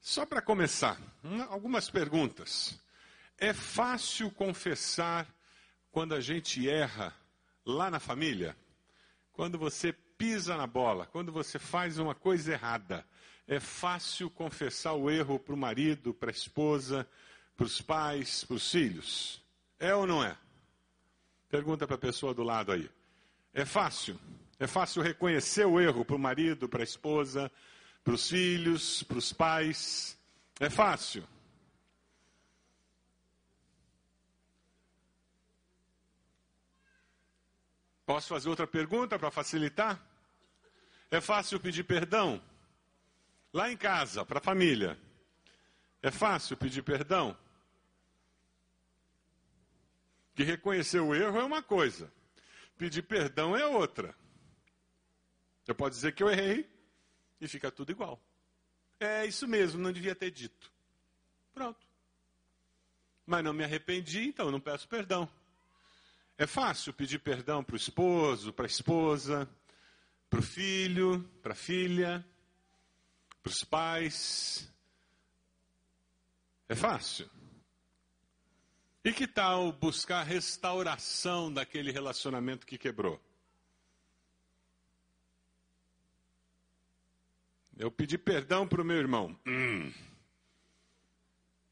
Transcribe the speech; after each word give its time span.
Só 0.00 0.24
para 0.24 0.40
começar, 0.40 0.98
algumas 1.50 1.90
perguntas. 1.90 2.80
É 3.36 3.52
fácil 3.52 4.30
confessar 4.30 5.26
quando 5.90 6.14
a 6.14 6.20
gente 6.20 6.68
erra 6.68 7.14
lá 7.66 7.90
na 7.90 8.00
família? 8.00 8.56
Quando 9.32 9.58
você 9.58 9.92
pisa 9.92 10.56
na 10.56 10.66
bola, 10.66 11.06
quando 11.06 11.30
você 11.30 11.58
faz 11.58 11.98
uma 11.98 12.14
coisa 12.14 12.52
errada, 12.52 13.06
é 13.46 13.60
fácil 13.60 14.30
confessar 14.30 14.94
o 14.94 15.10
erro 15.10 15.38
para 15.38 15.54
o 15.54 15.56
marido, 15.56 16.14
para 16.14 16.30
a 16.30 16.32
esposa, 16.32 17.06
para 17.54 17.66
os 17.66 17.82
pais, 17.82 18.44
para 18.44 18.56
os 18.56 18.70
filhos? 18.70 19.42
É 19.78 19.94
ou 19.94 20.06
não 20.06 20.24
é? 20.24 20.36
Pergunta 21.50 21.86
para 21.86 21.96
a 21.96 21.98
pessoa 21.98 22.32
do 22.32 22.42
lado 22.42 22.72
aí. 22.72 22.90
É 23.52 23.66
fácil? 23.66 24.18
É 24.58 24.66
fácil 24.66 25.02
reconhecer 25.02 25.66
o 25.66 25.78
erro 25.78 26.04
para 26.04 26.16
o 26.16 26.18
marido, 26.18 26.68
para 26.68 26.80
a 26.80 26.84
esposa, 26.84 27.50
para 28.04 28.14
os 28.14 28.28
filhos, 28.28 29.02
para 29.02 29.18
os 29.18 29.32
pais. 29.32 30.18
É 30.58 30.68
fácil. 30.68 31.26
Posso 38.06 38.28
fazer 38.28 38.48
outra 38.48 38.66
pergunta 38.66 39.18
para 39.18 39.30
facilitar? 39.30 40.00
É 41.10 41.20
fácil 41.20 41.58
pedir 41.58 41.84
perdão? 41.84 42.42
Lá 43.52 43.70
em 43.70 43.76
casa, 43.76 44.24
para 44.24 44.38
a 44.38 44.42
família. 44.42 44.98
É 46.02 46.10
fácil 46.10 46.56
pedir 46.56 46.82
perdão? 46.82 47.36
Que 50.34 50.44
reconhecer 50.44 51.00
o 51.00 51.14
erro 51.14 51.38
é 51.38 51.44
uma 51.44 51.62
coisa, 51.62 52.10
pedir 52.78 53.02
perdão 53.02 53.56
é 53.56 53.66
outra. 53.66 54.14
Eu 55.66 55.74
posso 55.74 55.90
dizer 55.90 56.12
que 56.12 56.22
eu 56.22 56.30
errei, 56.30 56.69
e 57.40 57.48
fica 57.48 57.70
tudo 57.70 57.90
igual. 57.90 58.20
É 58.98 59.24
isso 59.24 59.48
mesmo, 59.48 59.80
não 59.80 59.92
devia 59.92 60.14
ter 60.14 60.30
dito. 60.30 60.70
Pronto. 61.54 61.86
Mas 63.24 63.42
não 63.42 63.52
me 63.52 63.64
arrependi, 63.64 64.26
então 64.26 64.50
não 64.50 64.60
peço 64.60 64.88
perdão. 64.88 65.28
É 66.36 66.46
fácil 66.46 66.92
pedir 66.92 67.18
perdão 67.18 67.62
para 67.62 67.74
o 67.74 67.76
esposo, 67.76 68.52
para 68.52 68.64
a 68.64 68.66
esposa, 68.66 69.48
para 70.28 70.40
o 70.40 70.42
filho, 70.42 71.22
para 71.42 71.52
a 71.52 71.56
filha, 71.56 72.24
para 73.42 73.50
os 73.50 73.64
pais. 73.64 74.70
É 76.68 76.74
fácil. 76.74 77.28
E 79.04 79.12
que 79.12 79.26
tal 79.26 79.72
buscar 79.72 80.22
restauração 80.22 81.52
daquele 81.52 81.90
relacionamento 81.90 82.66
que 82.66 82.76
quebrou? 82.76 83.20
Eu 87.80 87.90
pedi 87.90 88.18
perdão 88.18 88.68
para 88.68 88.82
o 88.82 88.84
meu 88.84 88.98
irmão. 88.98 89.34
Hum. 89.46 89.90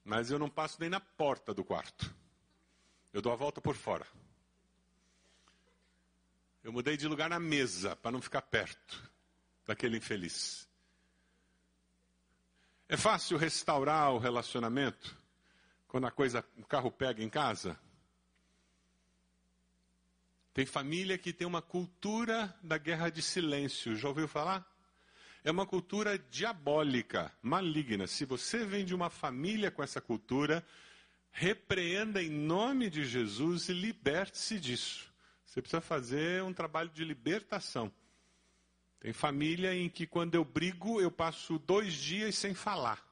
Mas 0.02 0.30
eu 0.30 0.38
não 0.38 0.48
passo 0.48 0.80
nem 0.80 0.88
na 0.88 0.98
porta 0.98 1.52
do 1.52 1.62
quarto. 1.62 2.10
Eu 3.12 3.20
dou 3.20 3.30
a 3.30 3.36
volta 3.36 3.60
por 3.60 3.76
fora. 3.76 4.06
Eu 6.64 6.72
mudei 6.72 6.96
de 6.96 7.06
lugar 7.06 7.28
na 7.28 7.38
mesa 7.38 7.94
para 7.94 8.10
não 8.10 8.22
ficar 8.22 8.40
perto 8.40 9.12
daquele 9.66 9.98
infeliz. 9.98 10.66
É 12.88 12.96
fácil 12.96 13.36
restaurar 13.36 14.10
o 14.14 14.18
relacionamento 14.18 15.14
quando 15.86 16.06
a 16.06 16.10
coisa, 16.10 16.42
o 16.56 16.64
carro 16.64 16.90
pega 16.90 17.22
em 17.22 17.28
casa? 17.28 17.78
Tem 20.54 20.64
família 20.64 21.18
que 21.18 21.34
tem 21.34 21.46
uma 21.46 21.60
cultura 21.60 22.58
da 22.62 22.78
guerra 22.78 23.10
de 23.10 23.20
silêncio. 23.20 23.94
Já 23.94 24.08
ouviu 24.08 24.26
falar? 24.26 24.77
É 25.48 25.50
uma 25.50 25.64
cultura 25.64 26.18
diabólica, 26.18 27.32
maligna. 27.40 28.06
Se 28.06 28.26
você 28.26 28.66
vem 28.66 28.84
de 28.84 28.94
uma 28.94 29.08
família 29.08 29.70
com 29.70 29.82
essa 29.82 29.98
cultura, 29.98 30.62
repreenda 31.30 32.22
em 32.22 32.28
nome 32.28 32.90
de 32.90 33.02
Jesus 33.06 33.70
e 33.70 33.72
liberte-se 33.72 34.60
disso. 34.60 35.10
Você 35.46 35.62
precisa 35.62 35.80
fazer 35.80 36.42
um 36.42 36.52
trabalho 36.52 36.90
de 36.90 37.02
libertação. 37.02 37.90
Tem 39.00 39.10
família 39.14 39.74
em 39.74 39.88
que 39.88 40.06
quando 40.06 40.34
eu 40.34 40.44
brigo, 40.44 41.00
eu 41.00 41.10
passo 41.10 41.58
dois 41.58 41.94
dias 41.94 42.34
sem 42.34 42.52
falar. 42.52 43.02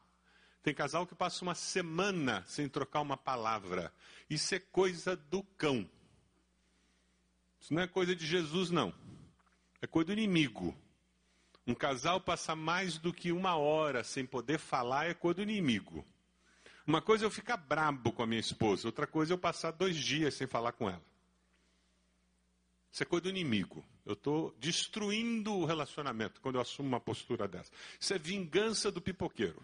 Tem 0.63 0.75
casal 0.75 1.07
que 1.07 1.15
passa 1.15 1.43
uma 1.43 1.55
semana 1.55 2.45
sem 2.47 2.69
trocar 2.69 3.01
uma 3.01 3.17
palavra. 3.17 3.91
Isso 4.29 4.55
é 4.55 4.59
coisa 4.59 5.17
do 5.17 5.43
cão. 5.43 5.89
Isso 7.59 7.73
não 7.73 7.81
é 7.81 7.87
coisa 7.87 8.15
de 8.15 8.27
Jesus, 8.27 8.71
não. 8.71 8.93
É 9.81 9.87
coisa 9.87 10.09
do 10.09 10.13
inimigo. 10.13 10.77
Um 11.67 11.75
casal 11.75 12.21
passar 12.21 12.55
mais 12.55 12.97
do 12.97 13.13
que 13.13 13.33
uma 13.33 13.57
hora 13.57 14.05
sem 14.05 14.25
poder 14.25 14.59
falar 14.59 15.07
é 15.07 15.15
coisa 15.15 15.37
do 15.37 15.43
inimigo. 15.43 16.07
Uma 16.87 17.03
coisa 17.03 17.25
é 17.25 17.27
eu 17.27 17.31
ficar 17.31 17.57
brabo 17.57 18.13
com 18.13 18.23
a 18.23 18.27
minha 18.27 18.41
esposa, 18.41 18.87
outra 18.87 19.07
coisa 19.07 19.33
é 19.33 19.35
eu 19.35 19.39
passar 19.39 19.73
dois 19.73 19.97
dias 19.97 20.35
sem 20.35 20.47
falar 20.47 20.73
com 20.73 20.89
ela. 20.89 21.03
Isso 22.93 23.03
é 23.03 23.07
coisa 23.07 23.25
do 23.25 23.29
inimigo. 23.29 23.85
Eu 24.05 24.13
estou 24.13 24.55
destruindo 24.59 25.53
o 25.53 25.65
relacionamento 25.65 26.41
quando 26.41 26.55
eu 26.55 26.61
assumo 26.61 26.89
uma 26.89 27.01
postura 27.01 27.49
dessa. 27.49 27.73
Isso 27.99 28.15
é 28.15 28.19
vingança 28.19 28.91
do 28.91 29.03
pipoqueiro. 29.03 29.61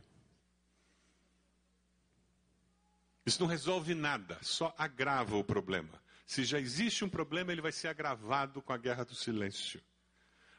Isso 3.25 3.41
não 3.41 3.47
resolve 3.47 3.95
nada, 3.95 4.37
só 4.43 4.75
agrava 4.77 5.37
o 5.37 5.45
problema. 5.45 6.03
Se 6.27 6.45
já 6.45 6.59
existe 6.59 7.05
um 7.05 7.09
problema, 7.09 7.53
ele 7.53 7.61
vai 7.61 7.71
ser 7.71 7.89
agravado 7.89 8.61
com 8.61 8.73
a 8.73 8.77
guerra 8.77 9.05
do 9.05 9.15
silêncio. 9.15 9.81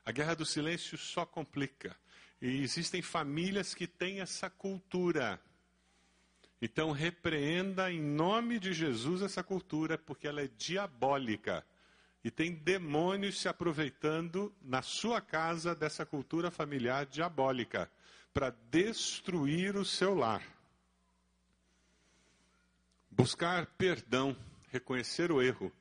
A 0.05 0.11
guerra 0.11 0.35
do 0.35 0.45
silêncio 0.45 0.97
só 0.97 1.25
complica. 1.25 1.95
E 2.41 2.61
existem 2.61 3.01
famílias 3.01 3.73
que 3.73 3.87
têm 3.87 4.19
essa 4.19 4.49
cultura. 4.49 5.39
Então, 6.61 6.91
repreenda 6.91 7.91
em 7.91 8.01
nome 8.01 8.59
de 8.59 8.73
Jesus 8.73 9.21
essa 9.21 9.43
cultura, 9.43 9.97
porque 9.97 10.27
ela 10.27 10.41
é 10.41 10.47
diabólica. 10.47 11.65
E 12.23 12.31
tem 12.31 12.53
demônios 12.53 13.39
se 13.39 13.47
aproveitando 13.47 14.53
na 14.61 14.81
sua 14.81 15.21
casa 15.21 15.75
dessa 15.75 16.05
cultura 16.05 16.51
familiar 16.51 17.05
diabólica 17.05 17.89
para 18.33 18.49
destruir 18.49 19.75
o 19.75 19.85
seu 19.85 20.15
lar. 20.15 20.41
Buscar 23.11 23.65
perdão, 23.77 24.35
reconhecer 24.69 25.31
o 25.31 25.41
erro 25.41 25.71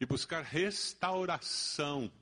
e 0.00 0.04
buscar 0.04 0.42
restauração 0.42 2.12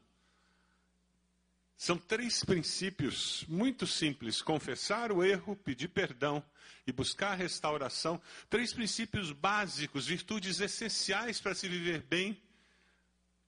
são 1.80 1.96
três 1.96 2.44
princípios 2.44 3.42
muito 3.48 3.86
simples: 3.86 4.42
confessar 4.42 5.10
o 5.10 5.24
erro, 5.24 5.56
pedir 5.56 5.88
perdão 5.88 6.44
e 6.86 6.92
buscar 6.92 7.34
restauração. 7.34 8.20
Três 8.50 8.70
princípios 8.70 9.32
básicos, 9.32 10.06
virtudes 10.06 10.60
essenciais 10.60 11.40
para 11.40 11.54
se 11.54 11.66
viver 11.70 12.02
bem 12.02 12.38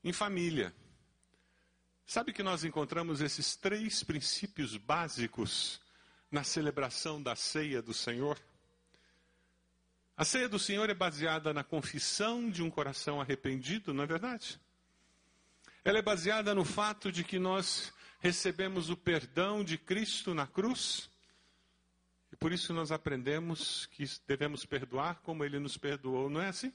em 0.02 0.14
família. 0.14 0.74
Sabe 2.06 2.32
que 2.32 2.42
nós 2.42 2.64
encontramos 2.64 3.20
esses 3.20 3.54
três 3.54 4.02
princípios 4.02 4.78
básicos 4.78 5.78
na 6.30 6.42
celebração 6.42 7.22
da 7.22 7.36
ceia 7.36 7.82
do 7.82 7.92
Senhor? 7.92 8.40
A 10.16 10.24
ceia 10.24 10.48
do 10.48 10.58
Senhor 10.58 10.88
é 10.88 10.94
baseada 10.94 11.52
na 11.52 11.62
confissão 11.62 12.48
de 12.50 12.62
um 12.62 12.70
coração 12.70 13.20
arrependido, 13.20 13.92
não 13.92 14.04
é 14.04 14.06
verdade? 14.06 14.58
Ela 15.84 15.98
é 15.98 16.02
baseada 16.02 16.54
no 16.54 16.64
fato 16.64 17.12
de 17.12 17.24
que 17.24 17.38
nós 17.38 17.92
recebemos 18.22 18.88
o 18.88 18.96
perdão 18.96 19.64
de 19.64 19.76
Cristo 19.76 20.32
na 20.32 20.46
cruz. 20.46 21.10
E 22.30 22.36
por 22.36 22.52
isso 22.52 22.72
nós 22.72 22.92
aprendemos 22.92 23.86
que 23.86 24.04
devemos 24.28 24.64
perdoar 24.64 25.16
como 25.22 25.44
ele 25.44 25.58
nos 25.58 25.76
perdoou, 25.76 26.30
não 26.30 26.40
é 26.40 26.48
assim? 26.48 26.72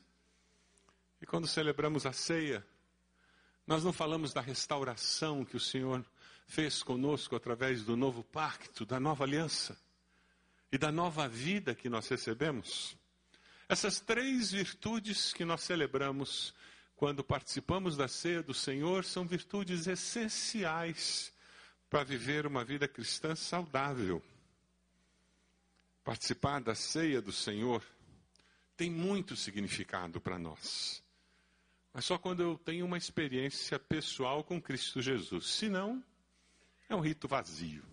E 1.22 1.26
quando 1.26 1.48
celebramos 1.48 2.06
a 2.06 2.12
ceia, 2.12 2.68
nós 3.66 3.82
não 3.82 3.94
falamos 3.94 4.34
da 4.34 4.42
restauração 4.42 5.46
que 5.46 5.56
o 5.56 5.60
Senhor 5.60 6.06
fez 6.46 6.84
conosco 6.84 7.34
através 7.34 7.82
do 7.82 7.96
novo 7.96 8.26
pacto, 8.26 8.86
da 8.86 9.00
nova 9.00 9.24
aliança 9.24 9.80
e 10.70 10.78
da 10.78 10.92
nova 10.92 11.30
vida 11.30 11.74
que 11.74 11.88
nós 11.88 12.10
recebemos. 12.10 12.98
Essas 13.70 14.02
três 14.02 14.52
virtudes 14.52 15.34
que 15.34 15.46
nós 15.46 15.62
celebramos 15.62 16.54
quando 16.98 17.24
participamos 17.24 17.96
da 17.96 18.10
ceia 18.10 18.44
do 18.44 18.54
Senhor 18.54 19.06
são 19.06 19.26
virtudes 19.26 19.88
essenciais 19.88 21.32
para 21.90 22.04
viver 22.04 22.46
uma 22.46 22.64
vida 22.64 22.88
cristã 22.88 23.36
saudável. 23.36 24.22
Participar 26.04 26.62
da 26.62 26.76
ceia 26.76 27.22
do 27.22 27.32
Senhor 27.32 27.84
tem 28.76 28.90
muito 28.90 29.36
significado 29.36 30.22
para 30.22 30.38
nós. 30.38 31.04
Mas 31.94 32.06
só 32.06 32.18
quando 32.18 32.44
eu 32.44 32.58
tenho 32.58 32.86
uma 32.86 32.98
experiência 32.98 33.80
pessoal 33.80 34.44
com 34.44 34.62
Cristo 34.62 35.02
Jesus. 35.02 35.48
Senão, 35.48 36.04
é 36.88 36.96
um 36.96 37.00
rito 37.00 37.28
vazio. 37.28 37.84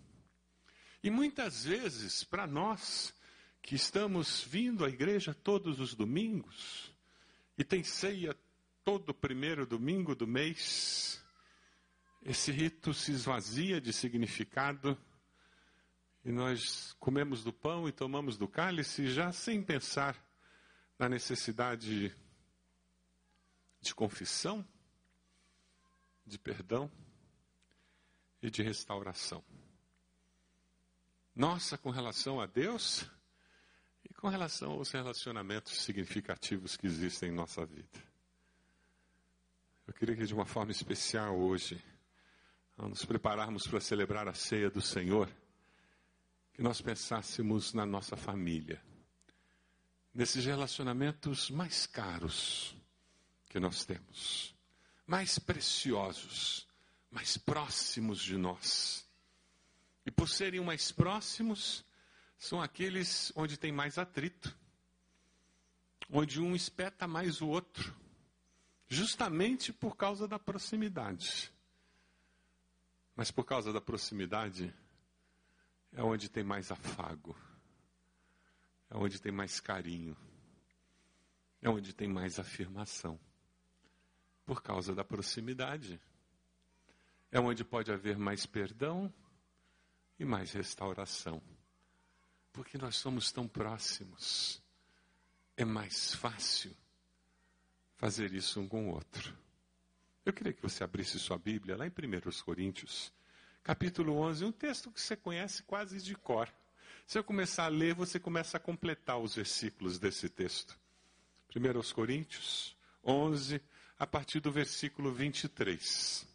E 1.02 1.10
muitas 1.10 1.64
vezes, 1.64 2.22
para 2.22 2.46
nós 2.46 3.14
que 3.62 3.74
estamos 3.74 4.42
vindo 4.42 4.84
à 4.84 4.90
igreja 4.90 5.32
todos 5.32 5.80
os 5.80 5.94
domingos, 5.94 6.92
e 7.56 7.64
tem 7.64 7.82
ceia 7.82 8.36
todo 8.84 9.14
primeiro 9.14 9.66
domingo 9.66 10.14
do 10.14 10.26
mês, 10.26 11.23
esse 12.24 12.50
rito 12.50 12.94
se 12.94 13.12
esvazia 13.12 13.80
de 13.80 13.92
significado 13.92 14.98
E 16.24 16.32
nós 16.32 16.96
comemos 16.98 17.44
do 17.44 17.52
pão 17.52 17.86
e 17.86 17.92
tomamos 17.92 18.38
do 18.38 18.48
cálice 18.48 19.08
já 19.08 19.30
sem 19.30 19.62
pensar 19.62 20.16
na 20.98 21.06
necessidade 21.06 22.16
de 23.78 23.94
confissão, 23.94 24.66
de 26.24 26.38
perdão 26.38 26.90
e 28.40 28.50
de 28.50 28.62
restauração. 28.62 29.44
Nossa, 31.36 31.76
com 31.76 31.90
relação 31.90 32.40
a 32.40 32.46
Deus 32.46 33.04
e 34.02 34.14
com 34.14 34.28
relação 34.28 34.72
aos 34.72 34.90
relacionamentos 34.90 35.82
significativos 35.82 36.74
que 36.74 36.86
existem 36.86 37.28
em 37.28 37.34
nossa 37.34 37.66
vida. 37.66 38.02
Eu 39.86 39.92
queria 39.92 40.16
que 40.16 40.24
de 40.24 40.32
uma 40.32 40.46
forma 40.46 40.72
especial 40.72 41.38
hoje, 41.38 41.84
ao 42.76 42.88
nos 42.88 43.04
prepararmos 43.04 43.66
para 43.66 43.80
celebrar 43.80 44.28
a 44.28 44.34
ceia 44.34 44.68
do 44.68 44.80
Senhor, 44.80 45.28
que 46.52 46.62
nós 46.62 46.80
pensássemos 46.80 47.72
na 47.72 47.86
nossa 47.86 48.16
família, 48.16 48.82
nesses 50.12 50.44
relacionamentos 50.44 51.50
mais 51.50 51.86
caros 51.86 52.76
que 53.48 53.60
nós 53.60 53.84
temos, 53.84 54.54
mais 55.06 55.38
preciosos, 55.38 56.66
mais 57.10 57.36
próximos 57.36 58.20
de 58.20 58.36
nós. 58.36 59.08
E 60.04 60.10
por 60.10 60.28
serem 60.28 60.60
mais 60.60 60.90
próximos, 60.90 61.84
são 62.36 62.60
aqueles 62.60 63.32
onde 63.36 63.56
tem 63.56 63.72
mais 63.72 63.98
atrito, 63.98 64.56
onde 66.10 66.40
um 66.40 66.54
espeta 66.54 67.06
mais 67.06 67.40
o 67.40 67.48
outro, 67.48 67.94
justamente 68.88 69.72
por 69.72 69.96
causa 69.96 70.28
da 70.28 70.38
proximidade. 70.38 71.53
Mas 73.16 73.30
por 73.30 73.44
causa 73.44 73.72
da 73.72 73.80
proximidade, 73.80 74.74
é 75.92 76.02
onde 76.02 76.28
tem 76.28 76.42
mais 76.42 76.72
afago, 76.72 77.36
é 78.90 78.96
onde 78.96 79.20
tem 79.20 79.30
mais 79.30 79.60
carinho, 79.60 80.16
é 81.62 81.68
onde 81.68 81.92
tem 81.92 82.08
mais 82.08 82.38
afirmação. 82.38 83.18
Por 84.44 84.62
causa 84.62 84.94
da 84.94 85.04
proximidade, 85.04 86.00
é 87.30 87.40
onde 87.40 87.64
pode 87.64 87.90
haver 87.92 88.18
mais 88.18 88.44
perdão 88.44 89.12
e 90.18 90.24
mais 90.24 90.52
restauração. 90.52 91.40
Porque 92.52 92.76
nós 92.76 92.96
somos 92.96 93.32
tão 93.32 93.48
próximos, 93.48 94.62
é 95.56 95.64
mais 95.64 96.14
fácil 96.14 96.76
fazer 97.96 98.32
isso 98.32 98.60
um 98.60 98.68
com 98.68 98.88
o 98.88 98.92
outro. 98.92 99.43
Eu 100.24 100.32
queria 100.32 100.54
que 100.54 100.62
você 100.62 100.82
abrisse 100.82 101.18
sua 101.18 101.36
Bíblia 101.36 101.76
lá 101.76 101.86
em 101.86 101.90
1 101.90 102.42
Coríntios 102.44 103.12
capítulo 103.62 104.16
11, 104.16 104.44
um 104.44 104.52
texto 104.52 104.90
que 104.90 105.00
você 105.00 105.14
conhece 105.14 105.62
quase 105.64 106.00
de 106.00 106.14
cor. 106.14 106.48
Se 107.06 107.18
eu 107.18 107.24
começar 107.24 107.64
a 107.64 107.68
ler, 107.68 107.94
você 107.94 108.18
começa 108.18 108.56
a 108.56 108.60
completar 108.60 109.18
os 109.18 109.34
versículos 109.34 109.98
desse 109.98 110.30
texto. 110.30 110.78
1 111.54 111.92
Coríntios 111.94 112.74
11, 113.04 113.60
a 113.98 114.06
partir 114.06 114.40
do 114.40 114.50
versículo 114.50 115.12
23. 115.12 116.26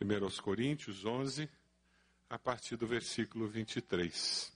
1 0.00 0.42
Coríntios 0.42 1.04
11, 1.04 1.48
a 2.28 2.38
partir 2.38 2.76
do 2.76 2.88
versículo 2.88 3.46
23. 3.46 4.52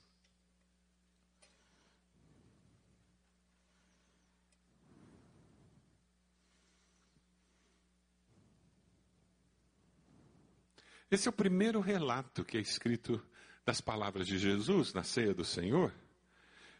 Esse 11.11 11.29
é 11.29 11.31
o 11.31 11.33
primeiro 11.33 11.81
relato 11.81 12.45
que 12.45 12.57
é 12.57 12.61
escrito 12.61 13.23
das 13.65 13.81
palavras 13.81 14.27
de 14.27 14.39
Jesus 14.39 14.93
na 14.93 15.05
ceia 15.05 15.33
do 15.33 15.45
Senhor. 15.45 15.93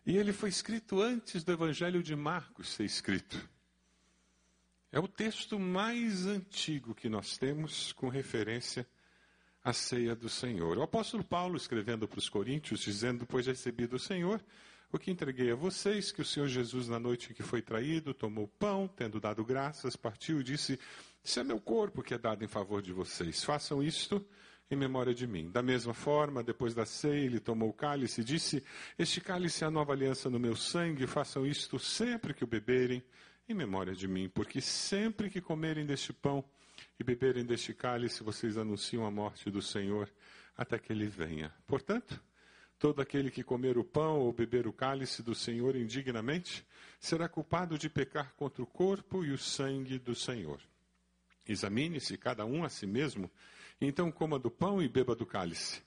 E 0.05 0.17
ele 0.17 0.33
foi 0.33 0.49
escrito 0.49 1.01
antes 1.01 1.45
do 1.45 1.53
Evangelho 1.53 2.03
de 2.03 2.15
Marcos 2.17 2.71
ser 2.71 2.85
escrito. 2.85 3.49
É 4.91 4.99
o 4.99 5.07
texto 5.07 5.59
mais 5.59 6.27
antigo 6.27 6.95
que 6.95 7.09
nós 7.09 7.37
temos 7.37 7.93
com 7.93 8.09
referência 8.09 8.87
à 9.63 9.73
ceia 9.73 10.15
do 10.15 10.29
Senhor. 10.29 10.79
O 10.79 10.83
apóstolo 10.83 11.25
Paulo, 11.25 11.57
escrevendo 11.57 12.09
para 12.09 12.19
os 12.19 12.29
Coríntios, 12.29 12.81
dizendo: 12.81 13.27
Pois 13.27 13.47
recebi 13.47 13.87
do 13.87 13.99
Senhor 13.99 14.43
o 14.93 14.99
que 14.99 15.11
entreguei 15.11 15.51
a 15.51 15.57
vocês, 15.57 16.11
que 16.11 16.23
o 16.23 16.25
Senhor 16.25 16.49
Jesus, 16.49 16.89
na 16.89 16.99
noite 16.99 17.31
em 17.31 17.35
que 17.35 17.43
foi 17.43 17.61
traído, 17.61 18.15
tomou 18.15 18.47
pão, 18.47 18.89
tendo 18.89 19.21
dado 19.21 19.45
graças, 19.45 19.97
partiu 19.97 20.41
e 20.41 20.45
disse: 20.45 20.79
Isso 21.27 21.41
é 21.41 21.43
meu 21.43 21.59
corpo 21.59 22.05
que 22.05 22.15
é 22.15 22.19
dado 22.19 22.45
em 22.45 22.47
favor 22.47 22.81
de 22.81 22.93
vocês. 22.93 23.43
Façam 23.43 23.83
isto 23.83 24.25
em 24.71 24.77
memória 24.77 25.13
de 25.13 25.27
mim. 25.27 25.51
Da 25.51 25.61
mesma 25.61 25.93
forma, 25.93 26.41
depois 26.41 26.73
da 26.73 26.87
ceia, 26.87 27.27
ele 27.27 27.41
tomou 27.41 27.69
o 27.69 27.73
cálice 27.73 28.21
e 28.21 28.25
disse: 28.25 28.63
Este 28.97 29.21
cálice 29.21 29.65
é 29.65 29.67
a 29.67 29.71
nova 29.71 29.93
aliança 29.93 30.31
no 30.31 30.39
meu 30.39 30.55
sangue, 30.55 31.05
façam 31.05 31.45
isto 31.45 31.81
sempre 31.81 32.33
que 32.33 32.45
o 32.45 32.47
beberem, 32.47 33.03
em 33.49 33.55
memória 33.55 33.93
de 33.93 34.07
mim, 34.07 34.29
porque 34.29 34.61
sempre 34.61 35.29
que 35.29 35.41
comerem 35.41 35.85
deste 35.85 36.13
pão 36.13 36.45
e 36.97 37.03
beberem 37.03 37.45
deste 37.45 37.75
cálice, 37.75 38.23
vocês 38.23 38.57
anunciam 38.57 39.05
a 39.05 39.11
morte 39.11 39.51
do 39.51 39.61
Senhor 39.61 40.09
até 40.57 40.79
que 40.79 40.93
ele 40.93 41.07
venha. 41.07 41.53
Portanto, 41.67 42.23
Todo 42.79 43.01
aquele 43.01 43.31
que 43.31 43.43
comer 43.43 43.79
o 43.79 43.83
pão 43.83 44.21
ou 44.21 44.31
beber 44.35 44.67
o 44.67 44.73
cálice 44.73 45.23
do 45.23 45.35
Senhor 45.35 45.75
indignamente 45.75 46.63
será 47.01 47.27
culpado 47.27 47.79
de 47.79 47.89
pecar 47.89 48.35
contra 48.35 48.63
o 48.63 48.67
corpo 48.67 49.25
e 49.25 49.33
o 49.33 49.39
sangue 49.39 49.99
do 49.99 50.15
Senhor. 50.15 50.61
Examine-se 51.47 52.17
cada 52.17 52.45
um 52.45 52.65
a 52.65 52.69
si 52.69 52.87
mesmo, 52.87 53.31
então 53.81 54.11
coma 54.11 54.39
do 54.39 54.51
pão 54.51 54.83
e 54.83 54.89
beba 54.89 55.15
do 55.15 55.27
cálice. 55.27 55.83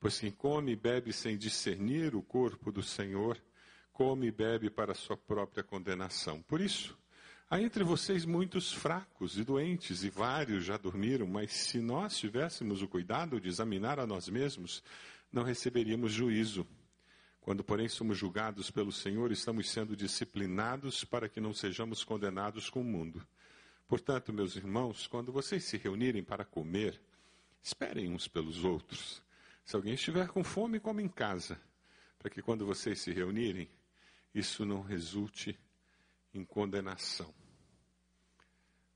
Pois 0.00 0.18
quem 0.18 0.30
come 0.30 0.72
e 0.72 0.76
bebe 0.76 1.12
sem 1.12 1.36
discernir 1.36 2.14
o 2.14 2.22
corpo 2.22 2.70
do 2.70 2.82
Senhor, 2.82 3.40
come 3.92 4.26
e 4.26 4.32
bebe 4.32 4.70
para 4.70 4.94
sua 4.94 5.16
própria 5.16 5.62
condenação. 5.62 6.42
Por 6.42 6.60
isso, 6.60 6.98
há 7.48 7.60
entre 7.60 7.84
vocês 7.84 8.24
muitos 8.24 8.72
fracos 8.72 9.38
e 9.38 9.44
doentes, 9.44 10.02
e 10.02 10.10
vários 10.10 10.64
já 10.64 10.76
dormiram, 10.76 11.26
mas 11.26 11.52
se 11.52 11.78
nós 11.78 12.18
tivéssemos 12.18 12.82
o 12.82 12.88
cuidado 12.88 13.40
de 13.40 13.48
examinar 13.48 13.98
a 13.98 14.06
nós 14.06 14.28
mesmos, 14.28 14.82
não 15.32 15.42
receberíamos 15.42 16.12
juízo. 16.12 16.66
Quando, 17.40 17.62
porém, 17.62 17.88
somos 17.88 18.16
julgados 18.16 18.70
pelo 18.70 18.90
Senhor, 18.90 19.30
estamos 19.30 19.70
sendo 19.70 19.94
disciplinados 19.94 21.04
para 21.04 21.28
que 21.28 21.40
não 21.40 21.52
sejamos 21.52 22.02
condenados 22.02 22.70
com 22.70 22.80
o 22.80 22.84
mundo. 22.84 23.22
Portanto, 23.86 24.32
meus 24.32 24.56
irmãos, 24.56 25.06
quando 25.06 25.32
vocês 25.32 25.64
se 25.64 25.76
reunirem 25.76 26.22
para 26.22 26.44
comer, 26.44 27.00
esperem 27.62 28.08
uns 28.10 28.26
pelos 28.26 28.64
outros. 28.64 29.22
Se 29.64 29.76
alguém 29.76 29.94
estiver 29.94 30.28
com 30.28 30.42
fome, 30.42 30.80
come 30.80 31.02
em 31.02 31.08
casa, 31.08 31.60
para 32.18 32.30
que 32.30 32.42
quando 32.42 32.66
vocês 32.66 33.00
se 33.00 33.12
reunirem, 33.12 33.68
isso 34.34 34.64
não 34.64 34.82
resulte 34.82 35.58
em 36.32 36.44
condenação. 36.44 37.32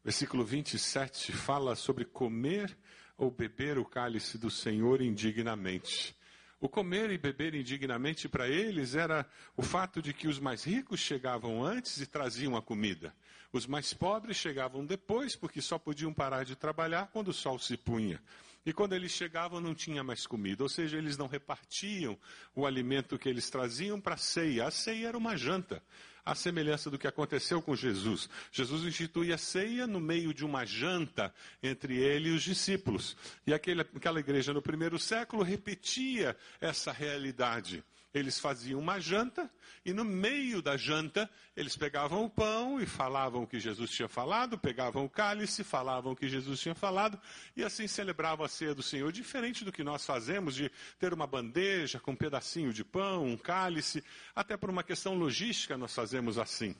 Versículo 0.02 0.45
27 0.45 1.33
fala 1.33 1.76
sobre 1.76 2.04
comer 2.04 2.76
ou 3.16 3.30
beber 3.30 3.78
o 3.78 3.85
cálice 3.85 4.38
do 4.38 4.50
Senhor 4.50 5.02
indignamente. 5.02 6.18
O 6.61 6.69
comer 6.69 7.11
e 7.11 7.19
beber 7.19 7.55
indignamente 7.55 8.29
para 8.29 8.49
eles 8.49 8.97
era 8.97 9.25
o 9.57 9.62
fato 9.62 10.03
de 10.03 10.12
que 10.12 10.27
os 10.27 10.41
mais 10.41 10.65
ricos 10.65 10.99
chegavam 10.99 11.65
antes 11.65 12.00
e 12.00 12.07
traziam 12.07 12.57
a 12.57 12.62
comida. 12.62 13.15
Os 13.53 13.65
mais 13.65 13.95
pobres 13.95 14.37
chegavam 14.37 14.85
depois, 14.85 15.37
porque 15.37 15.62
só 15.62 15.79
podiam 15.79 16.12
parar 16.12 16.45
de 16.45 16.57
trabalhar 16.57 17.11
quando 17.12 17.29
o 17.29 17.33
sol 17.33 17.59
se 17.59 17.77
punha. 17.77 18.21
E 18.67 18.73
quando 18.73 18.93
eles 18.93 19.12
chegavam, 19.12 19.61
não 19.61 19.75
tinha 19.75 20.03
mais 20.03 20.27
comida. 20.27 20.62
Ou 20.62 20.69
seja, 20.69 20.99
eles 20.99 21.17
não 21.17 21.29
repartiam 21.29 22.19
o 22.55 22.67
alimento 22.67 23.19
que 23.19 23.29
eles 23.29 23.49
traziam 23.49 24.00
para 24.00 24.15
a 24.15 24.19
ceia. 24.19 24.67
A 24.67 24.71
ceia 24.71 25.09
era 25.09 25.17
uma 25.17 25.37
janta 25.37 25.83
a 26.28 26.35
semelhança 26.35 26.90
do 26.90 26.99
que 26.99 27.06
aconteceu 27.06 27.62
com 27.62 27.75
Jesus. 27.75 28.28
Jesus 28.52 28.85
institui 28.85 29.32
a 29.32 29.38
ceia 29.38 29.87
no 29.87 29.99
meio 29.99 30.35
de 30.35 30.44
uma 30.44 30.62
janta 30.66 31.32
entre 31.62 31.97
ele 31.97 32.28
e 32.28 32.32
os 32.32 32.42
discípulos. 32.42 33.16
E 33.47 33.54
aquela 33.54 34.20
igreja 34.20 34.52
no 34.52 34.61
primeiro 34.61 34.99
século 34.99 35.42
repetia 35.42 36.37
essa 36.61 36.92
realidade. 36.92 37.82
Eles 38.12 38.38
faziam 38.38 38.81
uma 38.81 38.99
janta 38.99 39.50
e 39.85 39.93
no 39.93 40.05
meio 40.05 40.62
da 40.62 40.77
janta 40.77 41.29
eles 41.55 41.77
pegavam 41.77 42.25
o 42.25 42.31
pão 42.31 42.81
e 42.81 42.87
falavam 42.87 43.43
o 43.43 43.47
que 43.47 43.61
Jesus 43.61 43.91
tinha 43.91 44.09
falado, 44.09 44.59
pegavam 44.59 45.05
o 45.05 45.11
cálice, 45.11 45.62
falavam 45.62 46.12
o 46.12 46.17
que 46.17 46.29
Jesus 46.29 46.59
tinha 46.59 46.75
falado 46.75 47.21
e 47.55 47.62
assim 47.62 47.87
celebravam 47.87 48.47
a 48.47 48.49
ceia 48.49 48.75
do 48.75 48.83
Senhor, 48.83 49.12
diferente 49.12 49.65
do 49.65 49.73
que 49.73 49.85
nós 49.85 50.07
fazemos 50.07 50.55
de 50.55 50.71
ter 50.99 51.12
uma 51.12 51.27
bandeja 51.27 52.00
com 52.00 52.12
um 52.12 52.17
pedacinho 52.17 52.73
de 52.73 52.85
pão, 52.85 53.27
um 53.27 53.37
cálice, 53.37 54.03
até 54.35 54.57
por 54.57 54.71
uma 54.71 54.83
questão 54.83 55.15
logística 55.15 55.77
nós 55.77 55.95
fazemos 55.95 56.38
assim. 56.38 56.75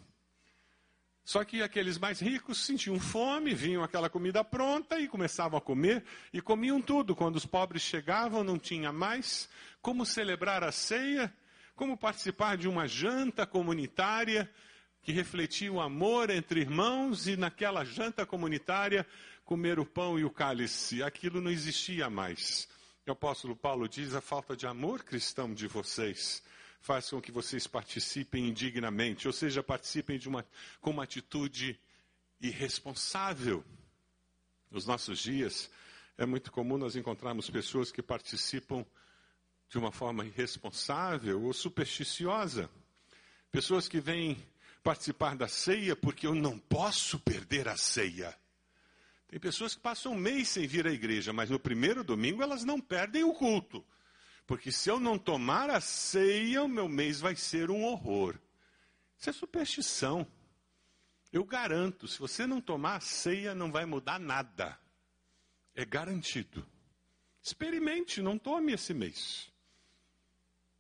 Só 1.29 1.45
que 1.45 1.63
aqueles 1.63 1.99
mais 1.99 2.21
ricos 2.21 2.65
sentiam 2.65 2.99
fome, 2.99 3.53
vinham 3.53 3.85
aquela 3.85 4.09
comida 4.09 4.43
pronta 4.43 4.99
e 4.99 5.07
começavam 5.07 5.59
a 5.59 5.61
comer 5.61 6.03
e 6.33 6.41
comiam 6.41 6.81
tudo. 6.81 7.15
Quando 7.15 7.37
os 7.37 7.45
pobres 7.45 7.83
chegavam, 7.83 8.43
não 8.43 8.59
tinha 8.59 8.91
mais 8.91 9.47
como 9.83 10.07
celebrar 10.07 10.65
a 10.65 10.73
ceia, 10.73 11.31
como 11.77 11.99
participar 11.99 12.57
de 12.57 12.67
uma 12.67 12.89
janta 12.89 13.47
comunitária 13.47 14.51
que 15.03 15.13
refletia 15.13 15.71
o 15.71 15.83
amor 15.83 16.31
entre 16.31 16.61
irmãos 16.61 17.29
e 17.29 17.37
naquela 17.37 17.85
janta 17.85 18.25
comunitária 18.25 19.07
comer 19.45 19.79
o 19.79 19.85
pão 19.85 20.19
e 20.19 20.25
o 20.25 20.31
cálice. 20.31 21.03
Aquilo 21.03 21.43
não 21.43 21.51
existia 21.51 22.09
mais. 22.09 22.67
O 23.07 23.13
apóstolo 23.13 23.55
Paulo 23.55 23.87
diz: 23.87 24.15
a 24.15 24.23
falta 24.23 24.57
de 24.57 24.67
amor 24.67 25.05
cristão 25.05 25.53
de 25.53 25.67
vocês 25.67 26.43
faz 26.81 27.11
com 27.11 27.21
que 27.21 27.33
vocês 27.33 27.67
participem 27.67 28.49
indignamente, 28.49 29.27
ou 29.27 29.33
seja, 29.33 29.63
participem 29.63 30.21
uma, 30.27 30.47
com 30.81 30.91
uma 30.91 31.05
atitude 31.05 31.79
irresponsável. 32.41 33.65
Nos 34.71 34.87
nossos 34.87 35.19
dias, 35.19 35.71
é 36.17 36.27
muito 36.27 36.53
comum 36.53 36.79
nós 36.79 36.97
encontrarmos 36.97 37.49
pessoas 37.51 37.91
que 37.91 38.03
participam 38.03 38.85
de 39.69 39.79
uma 39.79 39.93
forma 39.93 40.25
irresponsável 40.25 41.43
ou 41.43 41.53
supersticiosa. 41.53 42.71
Pessoas 43.51 43.89
que 43.89 44.01
vêm 44.01 44.37
participar 44.83 45.37
da 45.37 45.49
ceia 45.49 45.95
porque 45.95 46.27
eu 46.27 46.35
não 46.35 46.59
posso 46.59 47.19
perder 47.19 47.69
a 47.69 47.77
ceia. 47.77 48.37
Tem 49.29 49.39
pessoas 49.39 49.75
que 49.75 49.81
passam 49.81 50.13
um 50.13 50.19
mês 50.19 50.49
sem 50.49 50.67
vir 50.67 50.87
à 50.87 50.91
igreja, 50.91 51.33
mas 51.33 51.51
no 51.51 51.59
primeiro 51.59 52.03
domingo 52.03 52.43
elas 52.43 52.65
não 52.65 52.81
perdem 52.81 53.25
o 53.25 53.35
culto. 53.35 53.85
Porque 54.49 54.73
se 54.73 54.89
eu 54.89 54.99
não 54.99 55.19
tomar 55.19 55.69
a 55.69 55.79
ceia, 55.79 56.65
o 56.65 56.69
meu 56.69 56.89
mês 56.89 57.21
vai 57.21 57.37
ser 57.37 57.71
um 57.71 57.85
horror. 57.85 58.35
Isso 59.19 59.29
é 59.29 59.33
superstição. 59.35 60.27
Eu 61.31 61.45
garanto, 61.45 62.09
se 62.09 62.19
você 62.19 62.47
não 62.47 62.59
tomar 62.59 62.97
a 62.97 63.01
ceia, 63.01 63.55
não 63.55 63.71
vai 63.71 63.85
mudar 63.85 64.19
nada. 64.19 64.81
É 65.75 65.85
garantido. 65.85 66.67
Experimente, 67.43 68.23
não 68.23 68.39
tome 68.39 68.73
esse 68.73 68.95
mês. 68.95 69.53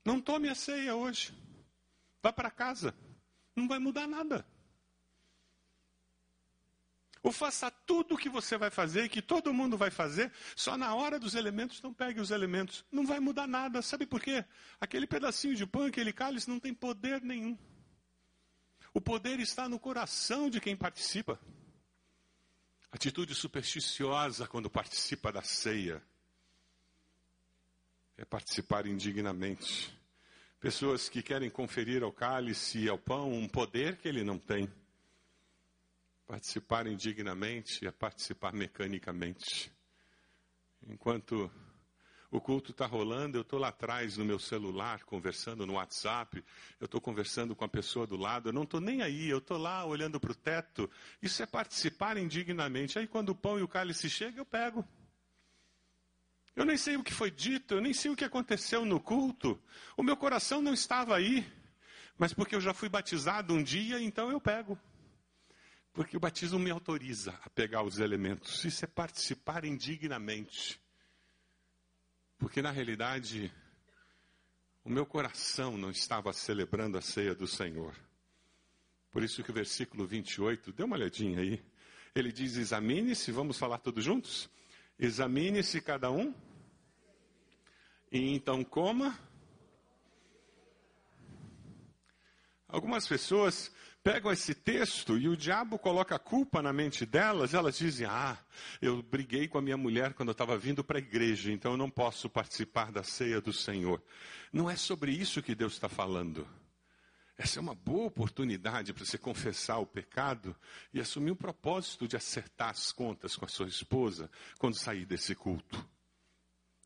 Não 0.03 0.19
tome 0.19 0.49
a 0.49 0.55
ceia 0.55 0.97
hoje. 0.97 1.37
Vá 2.23 2.33
para 2.33 2.51
casa. 2.51 2.95
Não 3.55 3.69
vai 3.69 3.79
mudar 3.79 4.09
nada. 4.09 4.47
Ou 7.29 7.33
faça 7.33 7.71
tudo 7.71 8.15
o 8.15 8.17
que 8.17 8.31
você 8.31 8.57
vai 8.57 8.71
fazer 8.71 9.05
e 9.05 9.09
que 9.11 9.21
todo 9.21 9.53
mundo 9.53 9.77
vai 9.77 9.91
fazer, 9.91 10.33
só 10.57 10.79
na 10.79 10.95
hora 10.95 11.21
dos 11.21 11.35
elementos, 11.35 11.83
não 11.83 11.93
pegue 11.93 12.23
os 12.23 12.31
elementos. 12.31 12.87
Não 12.91 13.07
vai 13.07 13.21
mudar 13.21 13.47
nada. 13.47 13.83
Sabe 13.83 14.07
por 14.07 14.19
quê? 14.19 14.43
Aquele 14.81 15.07
pedacinho 15.07 15.55
de 15.55 15.67
pão, 15.67 15.85
aquele 15.85 16.11
cálice 16.11 16.49
não 16.49 16.59
tem 16.59 16.73
poder 16.73 17.21
nenhum. 17.21 17.55
O 18.95 19.01
poder 19.03 19.41
está 19.41 19.69
no 19.69 19.79
coração 19.79 20.49
de 20.49 20.59
quem 20.59 20.75
participa. 20.75 21.39
Atitude 22.91 23.35
supersticiosa 23.35 24.49
quando 24.49 24.71
participa 24.71 25.31
da 25.31 25.43
ceia 25.43 26.03
é 28.17 28.25
participar 28.25 28.87
indignamente. 28.87 29.95
Pessoas 30.59 31.11
que 31.11 31.23
querem 31.23 31.51
conferir 31.51 32.03
ao 32.03 32.11
cálice 32.11 32.79
e 32.79 32.89
ao 32.89 32.97
pão 32.97 33.31
um 33.31 33.47
poder 33.47 33.99
que 33.99 34.09
ele 34.09 34.25
não 34.25 34.39
tem. 34.39 34.67
Participar 36.29 36.87
indignamente 36.87 37.87
é 37.87 37.91
participar 37.91 38.53
mecanicamente. 38.53 39.73
Enquanto 40.87 41.51
o 42.31 42.39
culto 42.39 42.71
está 42.71 42.85
rolando, 42.85 43.39
eu 43.39 43.41
estou 43.41 43.59
lá 43.59 43.69
atrás 43.69 44.19
no 44.19 44.27
meu 44.27 44.39
celular, 44.39 45.05
conversando 45.05 45.67
no 45.67 45.73
WhatsApp, 45.73 46.45
eu 46.79 46.85
estou 46.85 47.01
conversando 47.01 47.57
com 47.57 47.65
a 47.65 47.69
pessoa 47.69 48.07
do 48.07 48.19
lado, 48.19 48.51
eu 48.51 48.53
não 48.53 48.65
estou 48.65 48.79
nem 48.79 49.01
aí, 49.01 49.31
eu 49.31 49.39
estou 49.39 49.57
lá 49.57 49.87
olhando 49.87 50.21
para 50.21 50.31
o 50.31 50.35
teto. 50.35 50.91
Isso 51.23 51.43
é 51.43 51.47
participar 51.47 52.19
indignamente. 52.19 52.99
Aí 52.99 53.07
quando 53.07 53.31
o 53.31 53.35
pão 53.35 53.59
e 53.59 53.63
o 53.63 53.69
cálice 53.69 54.11
chegam, 54.11 54.41
eu 54.41 54.45
pego. 54.45 54.87
Eu 56.55 56.67
nem 56.67 56.77
sei 56.77 56.99
o 56.99 57.03
que 57.03 57.15
foi 57.15 57.31
dito, 57.31 57.73
eu 57.73 57.81
nem 57.81 57.95
sei 57.95 58.11
o 58.11 58.17
que 58.17 58.25
aconteceu 58.25 58.85
no 58.85 59.01
culto. 59.01 59.59
O 59.97 60.03
meu 60.03 60.15
coração 60.15 60.61
não 60.61 60.75
estava 60.75 61.17
aí, 61.17 61.51
mas 62.19 62.35
porque 62.35 62.55
eu 62.55 62.61
já 62.61 62.75
fui 62.75 62.91
batizado 62.91 63.55
um 63.55 63.63
dia, 63.63 63.99
então 63.99 64.31
eu 64.31 64.39
pego. 64.39 64.79
Porque 65.99 66.17
o 66.17 66.21
batismo 66.21 66.61
me 66.61 66.71
autoriza 66.71 67.37
a 67.45 67.51
pegar 67.51 67.83
os 67.83 67.99
elementos. 67.99 68.65
Isso 68.65 68.85
é 68.85 68.87
participar 68.87 69.65
indignamente. 69.65 70.81
Porque 72.39 72.63
na 72.63 72.71
realidade, 72.71 73.53
o 74.85 74.89
meu 74.89 75.05
coração 75.05 75.77
não 75.77 75.91
estava 75.91 76.33
celebrando 76.33 76.97
a 76.97 77.01
ceia 77.03 77.35
do 77.35 77.49
Senhor. 77.49 77.97
Por 79.11 79.25
isso 79.25 79.43
que 79.43 79.51
o 79.51 79.53
versículo 79.53 80.07
28, 80.07 80.73
dê 80.73 80.85
uma 80.85 80.95
olhadinha 80.95 81.41
aí. 81.41 81.61
Ele 82.15 82.31
diz: 82.31 82.55
examine-se, 82.55 83.33
vamos 83.33 83.59
falar 83.59 83.79
todos 83.79 84.05
juntos? 84.05 84.49
Examine-se 85.01 85.81
cada 85.81 86.13
um, 86.13 86.33
e 88.13 88.37
então 88.37 88.63
coma. 88.63 89.19
Algumas 92.69 93.09
pessoas 93.09 93.73
pegam 94.11 94.33
esse 94.33 94.55
texto 94.55 95.19
e 95.19 95.29
o 95.29 95.37
diabo 95.37 95.79
coloca 95.79 96.17
a 96.17 96.19
culpa 96.19 96.63
na 96.63 96.73
mente 96.73 97.05
delas, 97.05 97.53
elas 97.53 97.77
dizem: 97.77 98.07
Ah, 98.07 98.39
eu 98.81 99.03
briguei 99.03 99.47
com 99.47 99.59
a 99.59 99.61
minha 99.61 99.77
mulher 99.77 100.15
quando 100.15 100.31
eu 100.31 100.33
estava 100.33 100.57
vindo 100.57 100.83
para 100.83 100.97
a 100.97 100.99
igreja, 100.99 101.53
então 101.53 101.73
eu 101.73 101.77
não 101.77 101.91
posso 101.91 102.27
participar 102.31 102.91
da 102.91 103.03
ceia 103.03 103.39
do 103.39 103.53
Senhor. 103.53 104.03
Não 104.51 104.71
é 104.71 104.77
sobre 104.77 105.13
isso 105.13 105.43
que 105.43 105.55
Deus 105.55 105.75
está 105.75 105.91
falando. 105.91 106.49
Essa 107.37 107.59
é 107.59 107.61
uma 107.61 107.75
boa 107.75 108.07
oportunidade 108.07 108.95
para 108.95 109.05
você 109.05 109.19
confessar 109.19 109.77
o 109.77 109.87
pecado 109.87 110.57
e 110.91 111.01
assumir 111.01 111.33
o 111.33 111.37
propósito 111.37 112.09
de 112.09 112.17
acertar 112.17 112.71
as 112.71 112.91
contas 112.91 113.37
com 113.37 113.45
a 113.45 113.49
sua 113.49 113.69
esposa 113.69 114.31
quando 114.59 114.79
sair 114.79 115.05
desse 115.05 115.35
culto. 115.35 115.87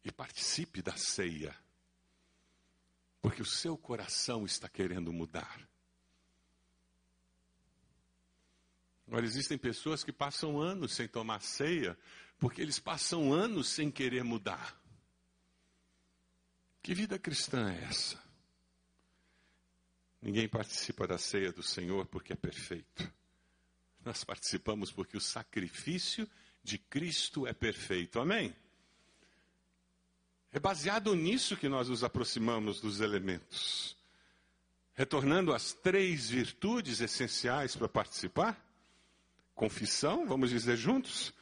E 0.05 0.11
participe 0.11 0.83
da 0.83 0.97
ceia, 0.97 1.55
porque 3.21 3.41
o 3.41 3.47
seu 3.47 3.79
coração 3.79 4.45
está 4.45 4.69
querendo 4.69 5.12
mudar. 5.12 5.72
Agora, 9.12 9.26
existem 9.26 9.59
pessoas 9.59 10.02
que 10.02 10.11
passam 10.11 10.59
anos 10.59 10.95
sem 10.95 11.07
tomar 11.07 11.42
ceia, 11.42 11.99
porque 12.38 12.62
eles 12.62 12.78
passam 12.78 13.31
anos 13.31 13.69
sem 13.69 13.90
querer 13.90 14.25
mudar. 14.25 14.75
Que 16.83 16.95
vida 16.95 17.19
cristã 17.19 17.71
é 17.71 17.85
essa? 17.85 18.19
Ninguém 20.23 20.49
participa 20.49 21.07
da 21.07 21.19
ceia 21.19 21.52
do 21.52 21.62
Senhor 21.62 22.07
porque 22.07 22.33
é 22.33 22.37
perfeito. 22.37 23.12
Nós 24.02 24.25
participamos 24.25 24.90
porque 24.90 25.19
o 25.19 25.21
sacrifício 25.21 26.26
de 26.64 26.78
Cristo 26.78 27.47
é 27.47 27.52
perfeito. 27.52 28.19
Amém? 28.19 28.57
É 30.50 30.59
baseado 30.59 31.14
nisso 31.14 31.54
que 31.54 31.69
nós 31.69 31.90
nos 31.90 32.02
aproximamos 32.02 32.81
dos 32.81 33.00
elementos. 33.00 33.95
Retornando 34.95 35.52
às 35.52 35.75
três 35.75 36.31
virtudes 36.31 37.02
essenciais 37.02 37.76
para 37.76 37.90
participar: 37.90 38.72
Confissão, 39.54 40.26
vamos 40.26 40.50
dizer 40.50 40.76
juntos? 40.76 41.32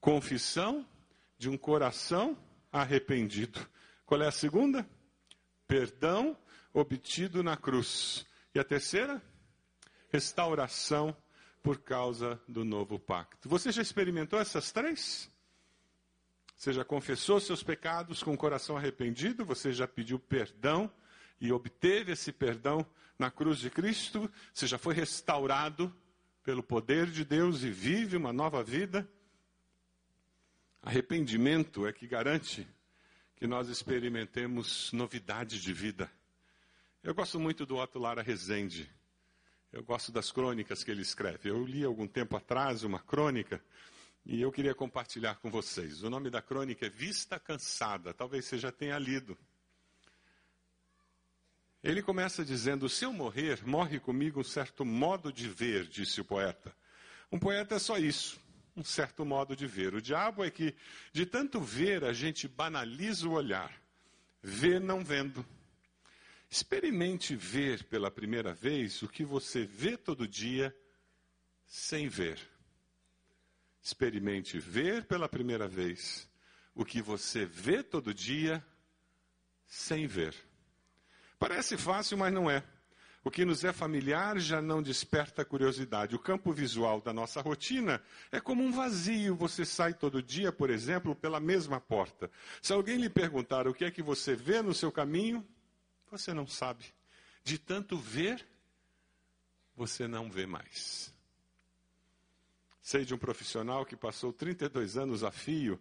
Confissão 0.00 0.86
de 1.38 1.48
um 1.48 1.56
coração 1.56 2.36
arrependido. 2.72 3.66
Qual 4.04 4.20
é 4.22 4.26
a 4.26 4.32
segunda? 4.32 4.88
Perdão 5.66 6.36
obtido 6.72 7.42
na 7.42 7.56
cruz. 7.56 8.26
E 8.54 8.58
a 8.58 8.64
terceira? 8.64 9.22
Restauração 10.12 11.16
por 11.62 11.78
causa 11.78 12.40
do 12.48 12.64
novo 12.64 12.98
pacto. 12.98 13.48
Você 13.48 13.70
já 13.70 13.82
experimentou 13.82 14.40
essas 14.40 14.72
três? 14.72 15.30
Você 16.56 16.72
já 16.72 16.84
confessou 16.84 17.40
seus 17.40 17.62
pecados 17.62 18.22
com 18.22 18.34
o 18.34 18.36
coração 18.36 18.76
arrependido? 18.76 19.44
Você 19.44 19.72
já 19.72 19.88
pediu 19.88 20.18
perdão 20.18 20.92
e 21.40 21.52
obteve 21.52 22.12
esse 22.12 22.32
perdão 22.32 22.84
na 23.18 23.30
cruz 23.30 23.58
de 23.58 23.70
Cristo? 23.70 24.30
Você 24.52 24.66
já 24.66 24.76
foi 24.76 24.94
restaurado 24.94 25.94
pelo 26.42 26.62
poder 26.62 27.06
de 27.06 27.24
Deus 27.24 27.62
e 27.62 27.70
vive 27.70 28.16
uma 28.16 28.32
nova 28.32 28.62
vida. 28.62 29.08
Arrependimento 30.82 31.86
é 31.86 31.92
que 31.92 32.06
garante 32.06 32.66
que 33.36 33.46
nós 33.46 33.68
experimentemos 33.68 34.92
novidade 34.92 35.60
de 35.60 35.72
vida. 35.72 36.10
Eu 37.02 37.14
gosto 37.14 37.38
muito 37.38 37.64
do 37.64 37.76
Otto 37.76 37.98
Lara 37.98 38.22
Rezende. 38.22 38.90
Eu 39.72 39.82
gosto 39.82 40.10
das 40.10 40.32
crônicas 40.32 40.82
que 40.82 40.90
ele 40.90 41.02
escreve. 41.02 41.48
Eu 41.48 41.64
li 41.64 41.84
algum 41.84 42.06
tempo 42.06 42.36
atrás 42.36 42.82
uma 42.82 42.98
crônica 42.98 43.62
e 44.24 44.40
eu 44.40 44.50
queria 44.50 44.74
compartilhar 44.74 45.36
com 45.36 45.50
vocês. 45.50 46.02
O 46.02 46.10
nome 46.10 46.28
da 46.28 46.42
crônica 46.42 46.86
é 46.86 46.90
Vista 46.90 47.38
Cansada. 47.38 48.12
Talvez 48.12 48.44
você 48.44 48.58
já 48.58 48.72
tenha 48.72 48.98
lido. 48.98 49.38
Ele 51.82 52.02
começa 52.02 52.44
dizendo: 52.44 52.88
Se 52.88 53.04
eu 53.04 53.12
morrer, 53.12 53.66
morre 53.66 53.98
comigo 53.98 54.40
um 54.40 54.44
certo 54.44 54.84
modo 54.84 55.32
de 55.32 55.48
ver, 55.48 55.86
disse 55.86 56.20
o 56.20 56.24
poeta. 56.24 56.74
Um 57.32 57.38
poeta 57.38 57.76
é 57.76 57.78
só 57.78 57.96
isso, 57.96 58.38
um 58.76 58.84
certo 58.84 59.24
modo 59.24 59.56
de 59.56 59.66
ver. 59.66 59.94
O 59.94 60.02
diabo 60.02 60.44
é 60.44 60.50
que, 60.50 60.74
de 61.12 61.24
tanto 61.24 61.60
ver, 61.60 62.04
a 62.04 62.12
gente 62.12 62.46
banaliza 62.46 63.26
o 63.26 63.32
olhar. 63.32 63.72
Vê 64.42 64.78
não 64.78 65.04
vendo. 65.04 65.44
Experimente 66.50 67.36
ver 67.36 67.84
pela 67.84 68.10
primeira 68.10 68.52
vez 68.52 69.02
o 69.02 69.08
que 69.08 69.24
você 69.24 69.64
vê 69.64 69.96
todo 69.96 70.26
dia 70.26 70.74
sem 71.64 72.08
ver. 72.08 72.38
Experimente 73.80 74.58
ver 74.58 75.04
pela 75.04 75.28
primeira 75.28 75.68
vez 75.68 76.28
o 76.74 76.84
que 76.84 77.00
você 77.00 77.46
vê 77.46 77.82
todo 77.82 78.12
dia 78.12 78.64
sem 79.66 80.06
ver. 80.06 80.34
Parece 81.40 81.78
fácil, 81.78 82.18
mas 82.18 82.30
não 82.30 82.50
é. 82.50 82.62
O 83.24 83.30
que 83.30 83.46
nos 83.46 83.64
é 83.64 83.72
familiar 83.72 84.38
já 84.38 84.60
não 84.60 84.82
desperta 84.82 85.42
curiosidade. 85.42 86.14
O 86.14 86.18
campo 86.18 86.52
visual 86.52 87.00
da 87.00 87.14
nossa 87.14 87.40
rotina 87.40 88.02
é 88.30 88.38
como 88.38 88.62
um 88.62 88.70
vazio. 88.70 89.34
Você 89.36 89.64
sai 89.64 89.94
todo 89.94 90.22
dia, 90.22 90.52
por 90.52 90.68
exemplo, 90.68 91.16
pela 91.16 91.40
mesma 91.40 91.80
porta. 91.80 92.30
Se 92.60 92.74
alguém 92.74 92.98
lhe 92.98 93.08
perguntar 93.08 93.66
o 93.66 93.72
que 93.72 93.86
é 93.86 93.90
que 93.90 94.02
você 94.02 94.34
vê 94.34 94.60
no 94.60 94.74
seu 94.74 94.92
caminho, 94.92 95.46
você 96.10 96.34
não 96.34 96.46
sabe. 96.46 96.84
De 97.42 97.58
tanto 97.58 97.96
ver, 97.96 98.46
você 99.74 100.06
não 100.06 100.30
vê 100.30 100.44
mais. 100.44 101.10
Sei 102.82 103.02
de 103.02 103.14
um 103.14 103.18
profissional 103.18 103.86
que 103.86 103.96
passou 103.96 104.30
32 104.30 104.98
anos 104.98 105.24
a 105.24 105.30
fio 105.30 105.80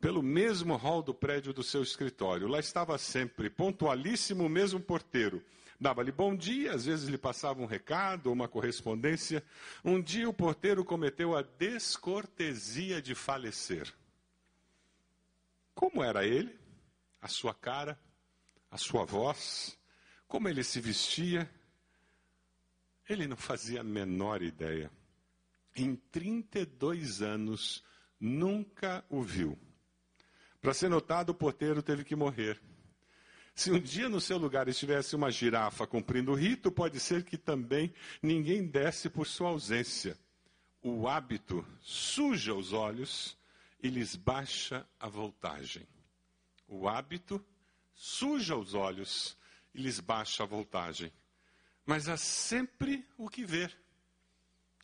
pelo 0.00 0.22
mesmo 0.22 0.76
hall 0.76 1.02
do 1.02 1.12
prédio 1.12 1.52
do 1.52 1.62
seu 1.62 1.82
escritório. 1.82 2.46
Lá 2.46 2.60
estava 2.60 2.96
sempre, 2.98 3.50
pontualíssimo, 3.50 4.44
o 4.44 4.48
mesmo 4.48 4.80
porteiro. 4.80 5.44
Dava-lhe 5.80 6.10
bom 6.10 6.34
dia, 6.34 6.72
às 6.72 6.86
vezes 6.86 7.08
lhe 7.08 7.18
passava 7.18 7.62
um 7.62 7.66
recado 7.66 8.26
ou 8.26 8.32
uma 8.32 8.48
correspondência. 8.48 9.44
Um 9.84 10.00
dia 10.00 10.28
o 10.28 10.34
porteiro 10.34 10.84
cometeu 10.84 11.36
a 11.36 11.42
descortesia 11.42 13.00
de 13.00 13.14
falecer. 13.14 13.92
Como 15.74 16.02
era 16.02 16.26
ele? 16.26 16.58
A 17.20 17.28
sua 17.28 17.54
cara? 17.54 17.98
A 18.70 18.76
sua 18.76 19.04
voz? 19.04 19.78
Como 20.26 20.48
ele 20.48 20.64
se 20.64 20.80
vestia? 20.80 21.48
Ele 23.08 23.26
não 23.26 23.36
fazia 23.36 23.80
a 23.80 23.84
menor 23.84 24.42
ideia. 24.42 24.90
Em 25.74 25.94
32 25.94 27.22
anos, 27.22 27.84
nunca 28.20 29.04
o 29.08 29.22
viu. 29.22 29.56
Para 30.60 30.74
ser 30.74 30.88
notado, 30.88 31.30
o 31.30 31.34
porteiro 31.34 31.82
teve 31.82 32.04
que 32.04 32.16
morrer. 32.16 32.60
Se 33.54 33.72
um 33.72 33.78
dia 33.80 34.08
no 34.08 34.20
seu 34.20 34.38
lugar 34.38 34.68
estivesse 34.68 35.16
uma 35.16 35.30
girafa 35.30 35.86
cumprindo 35.86 36.30
o 36.30 36.34
rito, 36.34 36.70
pode 36.70 37.00
ser 37.00 37.24
que 37.24 37.36
também 37.36 37.92
ninguém 38.22 38.66
desse 38.66 39.10
por 39.10 39.26
sua 39.26 39.48
ausência. 39.48 40.16
O 40.80 41.08
hábito 41.08 41.66
suja 41.80 42.54
os 42.54 42.72
olhos 42.72 43.36
e 43.82 43.88
lhes 43.88 44.14
baixa 44.14 44.86
a 44.98 45.08
voltagem. 45.08 45.86
O 46.68 46.88
hábito 46.88 47.44
suja 47.94 48.56
os 48.56 48.74
olhos 48.74 49.36
e 49.74 49.82
lhes 49.82 49.98
baixa 49.98 50.44
a 50.44 50.46
voltagem. 50.46 51.12
Mas 51.84 52.08
há 52.08 52.16
sempre 52.16 53.04
o 53.16 53.28
que 53.28 53.44
ver. 53.44 53.76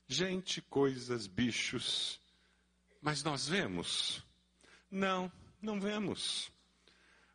Gente, 0.09 0.61
coisas, 0.63 1.27
bichos. 1.27 2.21
Mas 3.01 3.23
nós 3.23 3.47
vemos? 3.49 4.25
Não, 4.91 5.31
não 5.65 5.81
vemos. 5.81 6.53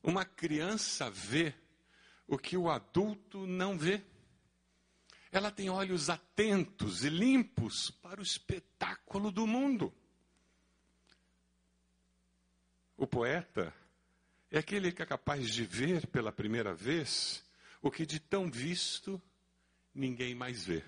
Uma 0.01 0.23
criança 0.23 1.09
vê 1.09 1.53
o 2.27 2.37
que 2.37 2.55
o 2.55 2.69
adulto 2.69 3.45
não 3.45 3.77
vê. 3.77 4.01
Ela 5.31 5.51
tem 5.51 5.69
olhos 5.69 6.09
atentos 6.09 7.03
e 7.03 7.09
limpos 7.09 7.91
para 7.91 8.19
o 8.19 8.23
espetáculo 8.23 9.31
do 9.31 9.45
mundo. 9.45 9.93
O 12.95 13.05
poeta 13.05 13.73
é 14.51 14.59
aquele 14.59 14.91
que 14.91 15.01
é 15.01 15.05
capaz 15.05 15.53
de 15.53 15.63
ver 15.63 16.07
pela 16.07 16.31
primeira 16.31 16.73
vez 16.73 17.43
o 17.81 17.91
que 17.91 18.05
de 18.05 18.19
tão 18.19 18.49
visto 18.49 19.21
ninguém 19.93 20.35
mais 20.35 20.65
vê. 20.65 20.83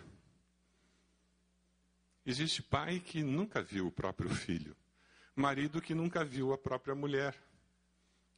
Existe 2.26 2.62
pai 2.62 3.00
que 3.00 3.24
nunca 3.24 3.62
viu 3.62 3.88
o 3.88 3.92
próprio 3.92 4.30
filho, 4.30 4.76
marido 5.42 5.82
que 5.82 5.94
nunca 5.94 6.24
viu 6.24 6.54
a 6.54 6.58
própria 6.58 6.96
mulher 6.96 7.36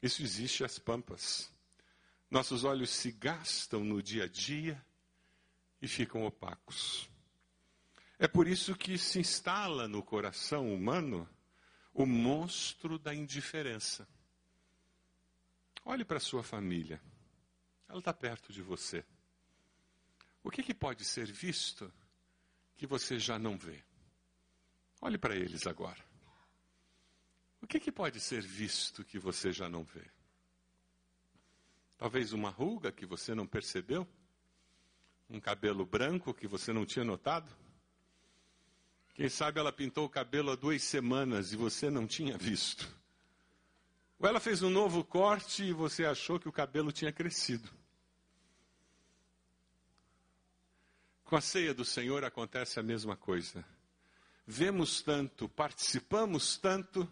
isso 0.03 0.21
existe 0.21 0.65
às 0.65 0.77
pampas. 0.77 1.49
Nossos 2.29 2.65
olhos 2.65 2.89
se 2.89 3.09
gastam 3.09 3.85
no 3.85 4.03
dia 4.03 4.25
a 4.25 4.27
dia 4.27 4.85
e 5.81 5.87
ficam 5.87 6.25
opacos. 6.25 7.09
É 8.19 8.27
por 8.27 8.45
isso 8.45 8.75
que 8.75 8.97
se 8.97 9.19
instala 9.19 9.87
no 9.87 10.03
coração 10.03 10.73
humano 10.73 11.27
o 11.93 12.05
monstro 12.05 12.99
da 12.99 13.15
indiferença. 13.15 14.05
Olhe 15.85 16.03
para 16.03 16.19
sua 16.19 16.43
família. 16.43 17.01
Ela 17.87 17.99
está 17.99 18.13
perto 18.13 18.51
de 18.51 18.61
você. 18.61 19.05
O 20.43 20.51
que, 20.51 20.61
que 20.61 20.73
pode 20.73 21.05
ser 21.05 21.31
visto 21.31 21.89
que 22.75 22.85
você 22.85 23.17
já 23.17 23.39
não 23.39 23.57
vê? 23.57 23.81
Olhe 24.99 25.17
para 25.17 25.33
eles 25.33 25.65
agora. 25.65 26.03
O 27.63 27.67
que, 27.67 27.79
que 27.79 27.93
pode 27.93 28.19
ser 28.19 28.41
visto 28.41 29.05
que 29.05 29.17
você 29.17 29.53
já 29.53 29.69
não 29.69 29.85
vê? 29.85 30.03
Talvez 31.97 32.33
uma 32.33 32.49
ruga 32.49 32.91
que 32.91 33.05
você 33.05 33.33
não 33.33 33.47
percebeu? 33.47 34.05
Um 35.29 35.39
cabelo 35.39 35.85
branco 35.85 36.33
que 36.33 36.45
você 36.45 36.73
não 36.73 36.85
tinha 36.85 37.05
notado? 37.05 37.49
Quem 39.13 39.29
sabe 39.29 39.61
ela 39.61 39.71
pintou 39.71 40.05
o 40.05 40.09
cabelo 40.09 40.51
há 40.51 40.55
duas 40.55 40.83
semanas 40.83 41.53
e 41.53 41.55
você 41.55 41.89
não 41.89 42.05
tinha 42.05 42.37
visto? 42.37 42.85
Ou 44.19 44.27
ela 44.27 44.41
fez 44.41 44.61
um 44.61 44.69
novo 44.69 45.01
corte 45.01 45.63
e 45.63 45.71
você 45.71 46.03
achou 46.03 46.37
que 46.37 46.49
o 46.49 46.53
cabelo 46.53 46.91
tinha 46.91 47.13
crescido? 47.13 47.69
Com 51.23 51.37
a 51.37 51.41
ceia 51.41 51.73
do 51.73 51.85
Senhor 51.85 52.25
acontece 52.25 52.77
a 52.77 52.83
mesma 52.83 53.15
coisa. 53.15 53.63
Vemos 54.45 55.01
tanto, 55.01 55.47
participamos 55.47 56.57
tanto, 56.57 57.09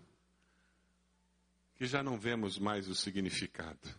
que 1.81 1.87
já 1.87 2.03
não 2.03 2.15
vemos 2.15 2.59
mais 2.59 2.87
o 2.87 2.93
significado. 2.93 3.89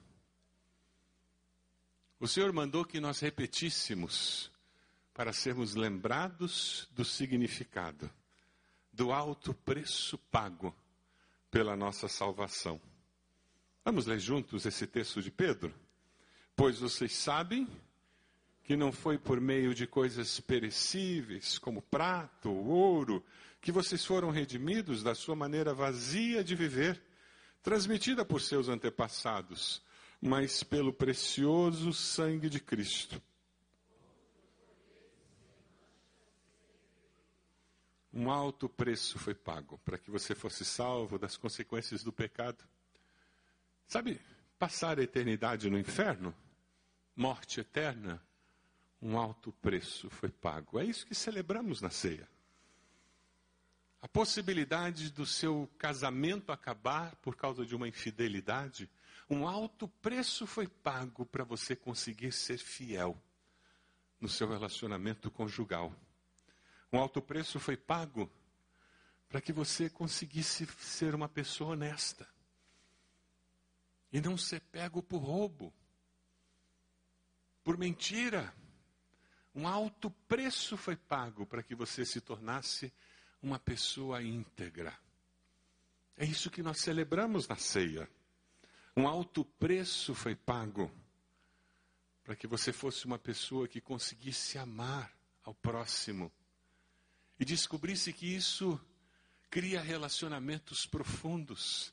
O 2.21 2.29
Senhor 2.29 2.53
mandou 2.53 2.85
que 2.85 3.01
nós 3.01 3.19
repetíssemos 3.19 4.53
para 5.13 5.33
sermos 5.33 5.75
lembrados 5.75 6.89
do 6.93 7.05
significado, 7.05 8.09
do 8.93 9.11
alto 9.11 9.53
preço 9.53 10.17
pago 10.17 10.73
pela 11.51 11.75
nossa 11.75 12.07
salvação. 12.07 12.81
Vamos 13.85 14.07
ler 14.07 14.21
juntos 14.21 14.65
esse 14.65 14.87
texto 14.87 15.21
de 15.21 15.33
Pedro? 15.33 15.75
Pois 16.55 16.79
vocês 16.79 17.13
sabem 17.13 17.67
que 18.63 18.77
não 18.77 18.93
foi 18.93 19.19
por 19.19 19.41
meio 19.41 19.75
de 19.75 19.89
coisas 19.89 20.39
perecíveis, 20.39 21.59
como 21.59 21.83
prato 21.83 22.49
ou 22.49 22.65
ouro, 22.65 23.25
que 23.61 23.73
vocês 23.73 24.05
foram 24.05 24.31
redimidos 24.31 25.03
da 25.03 25.17
sua 25.17 25.35
maneira 25.35 25.75
vazia 25.75 26.45
de 26.45 26.55
viver 26.55 27.11
transmitida 27.63 28.25
por 28.25 28.41
seus 28.41 28.69
antepassados, 28.69 29.83
mas 30.21 30.63
pelo 30.63 30.93
precioso 30.93 31.93
sangue 31.93 32.49
de 32.49 32.61
Cristo. 32.61 33.23
Um 38.13 38.31
alto 38.31 38.69
preço 38.69 39.19
foi 39.19 39.35
pago 39.35 39.79
para 39.85 39.97
que 39.97 40.11
você 40.11 40.35
fosse 40.35 40.65
salvo 40.65 41.19
das 41.19 41.37
consequências 41.37 42.03
do 42.03 42.13
pecado. 42.13 42.63
Sabe, 43.87 44.21
passar 44.59 44.99
a 44.99 45.03
eternidade 45.03 45.71
no 45.71 45.79
inferno, 45.79 46.35
morte 47.17 47.61
eterna, 47.61 48.23
um 49.01 49.17
alto 49.17 49.51
preço 49.53 50.11
foi 50.11 50.31
pago. 50.31 50.79
É 50.79 50.85
isso 50.85 51.07
que 51.07 51.15
celebramos 51.15 51.81
na 51.81 51.91
ceia 51.91 52.29
a 54.03 54.09
possibilidade 54.09 55.13
do 55.13 55.25
seu 55.25 55.71
casamento 55.79 56.51
acabar 56.51 57.15
por 57.17 57.37
causa 57.37 57.65
de 57.65 57.77
uma 57.77 57.87
infidelidade, 57.87 58.91
um 59.31 59.47
alto 59.47 59.87
preço 59.87 60.45
foi 60.45 60.67
pago 60.67 61.25
para 61.25 61.45
você 61.45 61.77
conseguir 61.77 62.33
ser 62.33 62.59
fiel 62.59 63.17
no 64.21 64.29
seu 64.29 64.49
relacionamento 64.49 65.31
conjugal. 65.31 65.95
Um 66.93 66.99
alto 66.99 67.23
preço 67.23 67.61
foi 67.61 67.77
pago 67.77 68.29
para 69.29 69.41
que 69.41 69.53
você 69.53 69.89
conseguisse 69.89 70.67
ser 70.81 71.15
uma 71.15 71.29
pessoa 71.29 71.71
honesta 71.71 72.29
e 74.13 74.21
não 74.21 74.37
ser 74.37 74.61
pego 74.63 75.01
por 75.01 75.19
roubo, 75.19 75.73
por 77.63 77.79
mentira. 77.79 78.53
Um 79.55 79.69
alto 79.69 80.11
preço 80.11 80.77
foi 80.77 80.97
pago 80.97 81.47
para 81.47 81.63
que 81.63 81.75
você 81.77 82.05
se 82.05 82.21
tornasse 82.21 82.93
uma 83.43 83.59
pessoa 83.59 84.23
íntegra. 84.23 84.97
É 86.17 86.25
isso 86.25 86.51
que 86.51 86.63
nós 86.63 86.79
celebramos 86.79 87.49
na 87.49 87.57
ceia. 87.57 88.09
Um 88.97 89.09
alto 89.09 89.45
preço 89.45 90.15
foi 90.15 90.37
pago 90.37 90.91
para 92.23 92.37
que 92.37 92.47
você 92.47 92.73
fosse 92.73 93.05
uma 93.05 93.19
pessoa 93.19 93.67
que 93.67 93.81
conseguisse 93.81 94.57
amar 94.59 95.13
ao 95.43 95.55
próximo 95.55 96.31
e 97.41 97.45
descobrisse 97.45 98.13
que 98.13 98.27
isso 98.27 98.81
cria 99.51 99.81
relacionamentos 99.81 100.87
profundos 100.87 101.93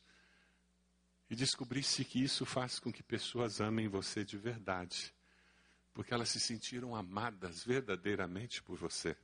e 1.29 1.35
descobrisse 1.35 2.05
que 2.05 2.23
isso 2.23 2.45
faz 2.45 2.79
com 2.79 2.91
que 2.91 3.03
pessoas 3.03 3.59
amem 3.59 3.87
você 3.87 4.23
de 4.23 4.37
verdade, 4.37 5.13
porque 5.93 6.13
elas 6.13 6.29
se 6.29 6.39
sentiram 6.39 6.95
amadas 6.95 7.63
verdadeiramente 7.63 8.61
por 8.61 8.77
você. 8.77 9.15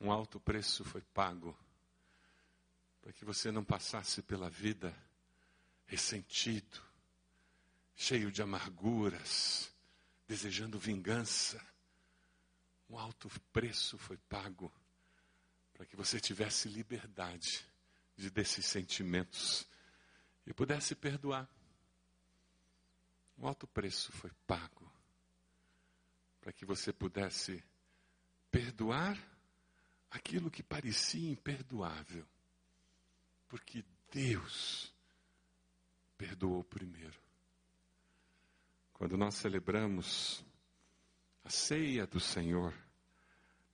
Um 0.00 0.10
alto 0.10 0.40
preço 0.40 0.84
foi 0.84 1.00
pago 1.00 1.56
para 3.00 3.12
que 3.12 3.24
você 3.24 3.50
não 3.50 3.64
passasse 3.64 4.22
pela 4.22 4.48
vida 4.48 4.96
ressentido, 5.86 6.80
cheio 7.94 8.32
de 8.32 8.42
amarguras, 8.42 9.70
desejando 10.26 10.78
vingança, 10.78 11.62
Um 12.88 12.98
alto 12.98 13.30
preço 13.52 13.96
foi 13.98 14.16
pago 14.16 14.72
para 15.72 15.86
que 15.86 15.96
você 15.96 16.20
tivesse 16.20 16.68
liberdade 16.68 17.64
de 18.14 18.30
desses 18.30 18.66
sentimentos 18.66 19.66
e 20.46 20.52
pudesse 20.52 20.94
perdoar. 20.94 21.48
Um 23.38 23.46
alto 23.46 23.66
preço 23.66 24.12
foi 24.12 24.30
pago 24.46 24.90
para 26.40 26.52
que 26.52 26.64
você 26.64 26.92
pudesse 26.92 27.64
perdoar 28.50 29.18
aquilo 30.14 30.48
que 30.48 30.62
parecia 30.62 31.28
imperdoável, 31.28 32.24
porque 33.48 33.84
Deus 34.12 34.94
perdoou 36.16 36.62
primeiro. 36.62 37.20
Quando 38.92 39.16
nós 39.16 39.34
celebramos 39.34 40.44
a 41.42 41.50
ceia 41.50 42.06
do 42.06 42.20
Senhor, 42.20 42.72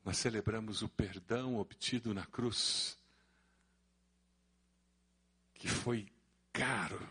nós 0.03 0.17
celebramos 0.17 0.81
o 0.81 0.89
perdão 0.89 1.57
obtido 1.57 2.15
na 2.15 2.25
cruz, 2.25 2.99
que 5.53 5.69
foi 5.69 6.11
caro. 6.55 7.07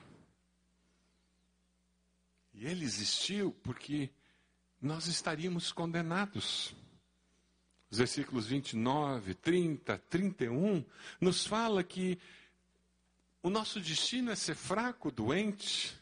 E 2.51 2.65
ele 2.65 2.83
existiu 2.83 3.53
porque 3.63 4.09
nós 4.81 5.05
estaríamos 5.05 5.71
condenados. 5.71 6.75
Os 7.89 7.97
versículos 7.97 8.47
29, 8.47 9.33
30, 9.35 9.97
31 10.09 10.85
nos 11.19 11.45
fala 11.45 11.83
que 11.83 12.19
o 13.41 13.49
nosso 13.49 13.79
destino 13.79 14.31
é 14.31 14.35
ser 14.35 14.55
fraco, 14.55 15.11
doente, 15.11 15.97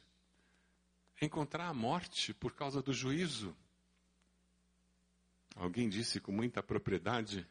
encontrar 1.22 1.68
a 1.68 1.74
morte 1.74 2.34
por 2.34 2.54
causa 2.54 2.82
do 2.82 2.94
juízo. 2.94 3.56
Alguém 5.56 5.88
disse 5.88 6.20
com 6.20 6.32
muita 6.32 6.62
propriedade 6.62 7.48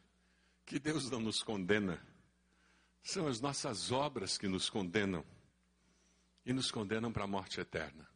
que 0.65 0.79
Deus 0.79 1.09
não 1.09 1.19
nos 1.19 1.41
condena, 1.41 2.01
são 3.01 3.27
as 3.27 3.39
nossas 3.39 3.91
obras 3.91 4.37
que 4.37 4.47
nos 4.47 4.69
condenam 4.69 5.25
e 6.45 6.51
nos 6.53 6.69
condenam 6.69 7.11
para 7.11 7.23
a 7.23 7.27
morte 7.27 7.59
eterna. 7.59 8.07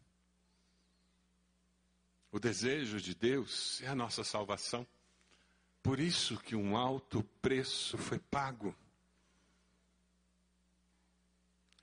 O 2.32 2.40
desejo 2.40 3.00
de 3.00 3.16
Deus 3.16 3.82
é 3.82 3.88
a 3.88 3.96
nossa 3.96 4.24
salvação. 4.24 4.86
Por 5.82 6.00
isso 6.00 6.40
que 6.40 6.56
um 6.56 6.78
alto 6.78 7.24
preço 7.42 7.98
foi 7.98 8.20
pago. 8.20 8.76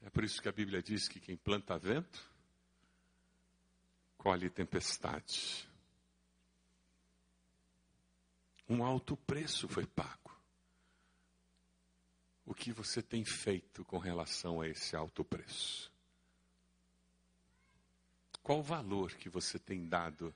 É 0.03 0.11
por 0.11 0.23
isso 0.23 0.41
que 0.41 0.49
a 0.49 0.53
Bíblia 0.53 0.83
diz 0.83 1.09
que 1.09 1.21
quem 1.21 1.37
planta 1.37 1.77
vento, 1.77 2.31
colhe 4.17 4.49
tempestade. 4.49 5.69
Um 8.69 8.85
alto 8.85 9.17
preço 9.17 9.69
foi 9.69 9.87
pago. 9.87 10.31
O 12.47 12.55
que 12.55 12.73
você 12.73 13.03
tem 13.03 13.25
feito 13.25 13.85
com 13.85 13.99
relação 13.99 14.61
a 14.61 14.69
esse 14.69 14.97
alto 14.97 15.25
preço? 15.25 15.93
Qual 18.43 18.61
o 18.61 18.63
valor 18.63 19.13
que 19.15 19.29
você 19.29 19.59
tem 19.59 19.87
dado 19.87 20.35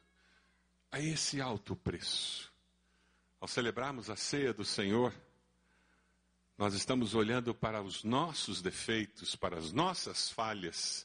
a 0.91 1.01
esse 1.01 1.41
alto 1.41 1.75
preço? 1.75 2.52
Ao 3.43 3.49
celebrarmos 3.49 4.09
a 4.09 4.15
ceia 4.15 4.55
do 4.55 4.65
Senhor, 4.65 5.13
nós 6.57 6.75
estamos 6.75 7.13
olhando 7.13 7.53
para 7.53 7.83
os 7.83 8.05
nossos 8.05 8.63
defeitos, 8.63 9.35
para 9.35 9.59
as 9.59 9.73
nossas 9.73 10.31
falhas, 10.31 11.05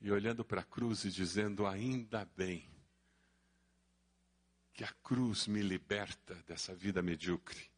e 0.00 0.10
olhando 0.10 0.42
para 0.42 0.62
a 0.62 0.64
cruz 0.64 1.04
e 1.04 1.10
dizendo: 1.10 1.66
ainda 1.66 2.24
bem 2.34 2.66
que 4.72 4.84
a 4.84 4.92
cruz 5.02 5.46
me 5.46 5.60
liberta 5.60 6.34
dessa 6.46 6.74
vida 6.74 7.02
medíocre 7.02 7.70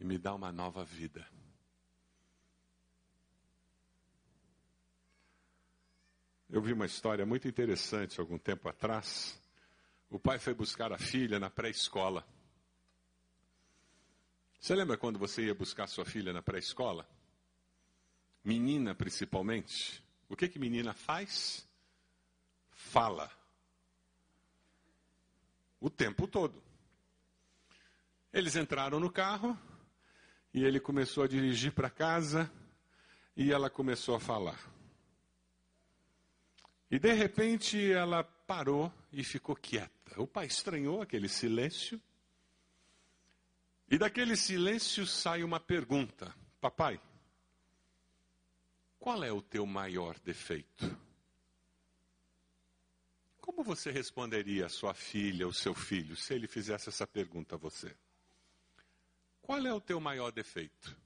e 0.00 0.04
me 0.04 0.18
dá 0.18 0.34
uma 0.34 0.50
nova 0.50 0.84
vida. 0.84 1.24
Eu 6.48 6.60
vi 6.60 6.72
uma 6.72 6.86
história 6.86 7.24
muito 7.24 7.46
interessante 7.46 8.18
algum 8.18 8.38
tempo 8.38 8.68
atrás. 8.68 9.40
O 10.10 10.18
pai 10.18 10.40
foi 10.40 10.52
buscar 10.52 10.92
a 10.92 10.98
filha 10.98 11.38
na 11.38 11.48
pré-escola. 11.48 12.26
Você 14.58 14.74
lembra 14.74 14.98
quando 14.98 15.20
você 15.20 15.46
ia 15.46 15.54
buscar 15.54 15.86
sua 15.86 16.04
filha 16.04 16.32
na 16.32 16.42
pré-escola? 16.42 17.08
Menina, 18.44 18.92
principalmente. 18.92 20.04
O 20.28 20.34
que 20.36 20.48
que 20.48 20.58
menina 20.58 20.92
faz? 20.92 21.64
Fala. 22.72 23.30
O 25.80 25.88
tempo 25.88 26.26
todo. 26.26 26.60
Eles 28.32 28.56
entraram 28.56 28.98
no 28.98 29.12
carro 29.12 29.56
e 30.52 30.64
ele 30.64 30.80
começou 30.80 31.22
a 31.22 31.28
dirigir 31.28 31.72
para 31.72 31.88
casa 31.88 32.50
e 33.36 33.52
ela 33.52 33.70
começou 33.70 34.16
a 34.16 34.20
falar. 34.20 34.60
E 36.90 36.98
de 36.98 37.12
repente 37.12 37.92
ela 37.92 38.24
parou 38.24 38.92
e 39.12 39.22
ficou 39.22 39.54
quieta. 39.54 39.99
O 40.16 40.26
pai 40.26 40.46
estranhou 40.46 41.00
aquele 41.02 41.28
silêncio. 41.28 42.00
E 43.90 43.98
daquele 43.98 44.36
silêncio 44.36 45.06
sai 45.06 45.42
uma 45.42 45.58
pergunta: 45.58 46.34
Papai, 46.60 47.00
qual 48.98 49.22
é 49.24 49.32
o 49.32 49.42
teu 49.42 49.66
maior 49.66 50.18
defeito? 50.20 50.98
Como 53.40 53.64
você 53.64 53.90
responderia 53.90 54.66
a 54.66 54.68
sua 54.68 54.94
filha 54.94 55.46
ou 55.46 55.52
seu 55.52 55.74
filho 55.74 56.14
se 56.16 56.34
ele 56.34 56.46
fizesse 56.46 56.88
essa 56.88 57.06
pergunta 57.06 57.56
a 57.56 57.58
você? 57.58 57.96
Qual 59.42 59.66
é 59.66 59.72
o 59.72 59.80
teu 59.80 59.98
maior 60.00 60.30
defeito? 60.30 60.96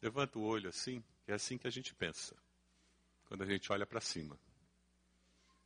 Levanta 0.00 0.38
o 0.38 0.42
olho 0.42 0.68
assim, 0.68 1.02
é 1.26 1.34
assim 1.34 1.58
que 1.58 1.66
a 1.66 1.70
gente 1.70 1.94
pensa 1.94 2.36
quando 3.26 3.42
a 3.42 3.46
gente 3.46 3.70
olha 3.72 3.84
para 3.84 4.00
cima. 4.00 4.38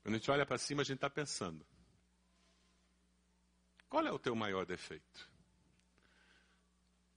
Quando 0.04 0.16
a 0.16 0.18
gente 0.18 0.30
olha 0.30 0.44
para 0.44 0.58
cima, 0.58 0.82
a 0.82 0.84
gente 0.84 0.98
está 0.98 1.08
pensando: 1.08 1.66
qual 3.88 4.06
é 4.06 4.12
o 4.12 4.18
teu 4.18 4.36
maior 4.36 4.66
defeito? 4.66 5.30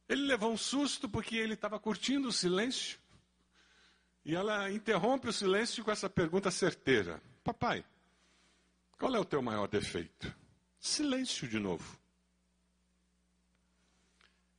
Ele 0.08 0.21
levou 0.21 0.54
um 0.54 0.58
susto 0.58 1.10
porque 1.10 1.36
ele 1.36 1.54
estava 1.54 1.78
curtindo 1.78 2.30
o 2.30 2.32
silêncio. 2.32 2.97
E 4.23 4.34
ela 4.34 4.71
interrompe 4.71 5.28
o 5.28 5.34
silêncio 5.34 5.84
com 5.84 5.91
essa 5.91 6.10
pergunta 6.10 6.50
certeira: 6.50 7.21
Papai, 7.43 7.86
qual 8.97 9.13
é 9.13 9.19
o 9.19 9.26
teu 9.26 9.41
maior 9.41 9.67
defeito? 9.67 10.34
Silêncio 10.80 11.45
de 11.45 11.60
novo. 11.60 12.00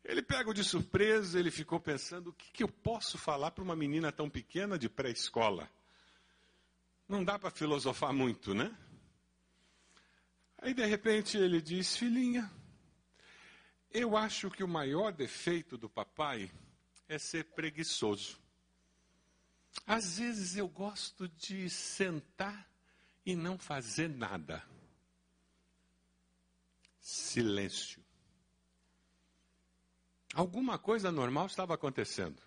Ele 0.04 0.20
pega 0.20 0.52
de 0.52 0.62
surpresa, 0.62 1.40
ele 1.40 1.50
ficou 1.50 1.80
pensando: 1.80 2.28
o 2.28 2.32
que, 2.34 2.52
que 2.52 2.62
eu 2.62 2.68
posso 2.68 3.16
falar 3.16 3.52
para 3.52 3.64
uma 3.64 3.74
menina 3.74 4.12
tão 4.12 4.28
pequena 4.28 4.78
de 4.78 4.86
pré-escola? 4.86 5.70
Não 7.08 7.24
dá 7.24 7.38
para 7.38 7.50
filosofar 7.50 8.12
muito, 8.12 8.52
né? 8.52 8.76
Aí 10.58 10.74
de 10.74 10.84
repente 10.84 11.38
ele 11.38 11.62
diz: 11.62 11.96
Filhinha, 11.96 12.50
eu 13.90 14.16
acho 14.16 14.50
que 14.50 14.62
o 14.62 14.68
maior 14.68 15.12
defeito 15.12 15.78
do 15.78 15.88
papai 15.88 16.50
é 17.08 17.18
ser 17.18 17.44
preguiçoso. 17.44 18.38
Às 19.86 20.18
vezes 20.18 20.56
eu 20.56 20.68
gosto 20.68 21.28
de 21.28 21.70
sentar 21.70 22.68
e 23.24 23.34
não 23.34 23.56
fazer 23.56 24.08
nada. 24.08 24.62
Silêncio. 27.00 28.04
Alguma 30.34 30.78
coisa 30.78 31.10
normal 31.10 31.46
estava 31.46 31.74
acontecendo. 31.74 32.42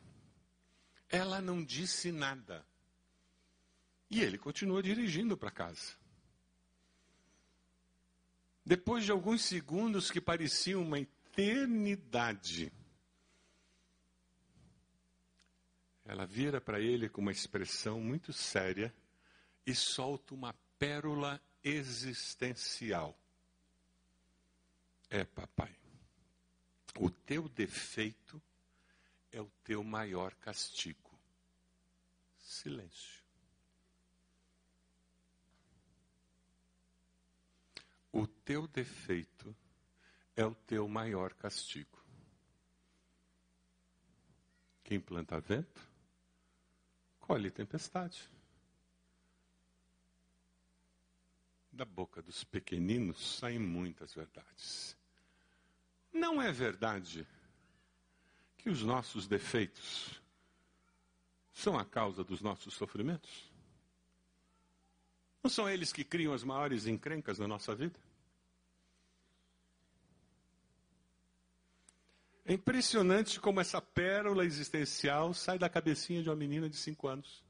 Ela 1.09 1.41
não 1.41 1.63
disse 1.63 2.11
nada. 2.11 2.63
E 4.11 4.21
ele 4.21 4.37
continua 4.37 4.83
dirigindo 4.83 5.37
para 5.37 5.49
casa. 5.49 5.95
Depois 8.65 9.05
de 9.05 9.11
alguns 9.11 9.41
segundos 9.41 10.11
que 10.11 10.19
pareciam 10.19 10.81
uma 10.81 10.99
eternidade, 10.99 12.71
ela 16.03 16.25
vira 16.25 16.59
para 16.59 16.81
ele 16.81 17.07
com 17.07 17.21
uma 17.21 17.31
expressão 17.31 18.01
muito 18.01 18.33
séria 18.33 18.93
e 19.65 19.73
solta 19.73 20.33
uma 20.33 20.53
pérola 20.77 21.41
existencial. 21.63 23.17
É, 25.09 25.23
papai, 25.23 25.73
o 26.99 27.09
teu 27.09 27.47
defeito 27.47 28.41
é 29.31 29.39
o 29.39 29.49
teu 29.63 29.85
maior 29.85 30.35
castigo. 30.35 31.17
Silêncio. 32.37 33.20
O 38.11 38.27
teu 38.27 38.67
defeito 38.67 39.55
é 40.35 40.45
o 40.45 40.53
teu 40.53 40.87
maior 40.87 41.33
castigo. 41.33 42.03
Quem 44.83 44.99
planta 44.99 45.39
vento, 45.39 45.81
colhe 47.19 47.49
tempestade. 47.49 48.29
da 51.71 51.85
boca 51.85 52.21
dos 52.21 52.43
pequeninos 52.43 53.37
saem 53.37 53.57
muitas 53.57 54.13
verdades. 54.13 54.97
Não 56.13 56.41
é 56.41 56.51
verdade 56.51 57.27
que 58.57 58.69
os 58.69 58.83
nossos 58.83 59.27
defeitos 59.27 60.21
são 61.51 61.79
a 61.79 61.85
causa 61.85 62.23
dos 62.23 62.41
nossos 62.41 62.73
sofrimentos? 62.73 63.50
Não 65.43 65.49
são 65.49 65.69
eles 65.69 65.91
que 65.91 66.03
criam 66.03 66.33
as 66.33 66.43
maiores 66.43 66.85
encrencas 66.85 67.39
na 67.39 67.47
nossa 67.47 67.75
vida? 67.75 67.99
É 72.45 72.53
impressionante 72.53 73.39
como 73.39 73.61
essa 73.61 73.81
pérola 73.81 74.45
existencial 74.45 75.33
sai 75.33 75.57
da 75.57 75.69
cabecinha 75.69 76.21
de 76.21 76.29
uma 76.29 76.35
menina 76.35 76.69
de 76.69 76.75
cinco 76.75 77.07
anos. 77.07 77.43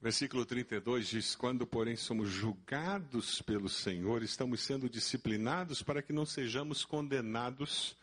Versículo 0.00 0.44
32 0.44 1.08
diz: 1.08 1.34
Quando, 1.34 1.66
porém, 1.66 1.96
somos 1.96 2.28
julgados 2.28 3.40
pelo 3.40 3.70
Senhor, 3.70 4.22
estamos 4.22 4.60
sendo 4.60 4.88
disciplinados 4.88 5.82
para 5.82 6.02
que 6.02 6.12
não 6.12 6.26
sejamos 6.26 6.84
condenados 6.84 7.96